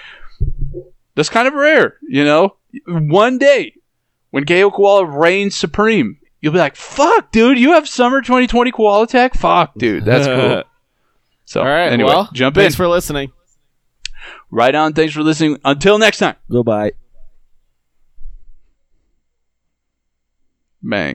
that's 1.15 1.31
kind 1.31 1.49
of 1.49 1.55
rare, 1.55 1.97
you 2.09 2.25
know? 2.25 2.57
One 2.87 3.39
day 3.39 3.75
when 4.31 4.45
KO 4.45 4.71
Koala 4.71 5.07
reigns 5.07 5.57
supreme 5.57 6.19
you'll 6.47 6.53
be 6.53 6.61
like, 6.61 6.77
"Fuck, 6.77 7.33
dude, 7.33 7.59
you 7.59 7.73
have 7.73 7.89
summer 7.89 8.21
2020 8.21 8.71
Koala 8.71 9.09
Tech? 9.09 9.35
Fuck, 9.35 9.75
dude, 9.77 10.05
that's 10.05 10.27
cool." 10.27 10.63
So, 11.49 11.61
all 11.61 11.67
right, 11.67 11.93
anyway, 11.93 12.09
well, 12.09 12.29
jump 12.33 12.57
thanks 12.57 12.57
in. 12.57 12.63
Thanks 12.63 12.75
for 12.75 12.89
listening. 12.89 13.31
Right 14.51 14.75
on. 14.75 14.95
Thanks 14.95 15.15
for 15.15 15.23
listening. 15.23 15.61
Until 15.65 15.97
next 15.97 16.19
time. 16.19 16.35
Goodbye. 16.51 16.91
Bang. 20.83 21.05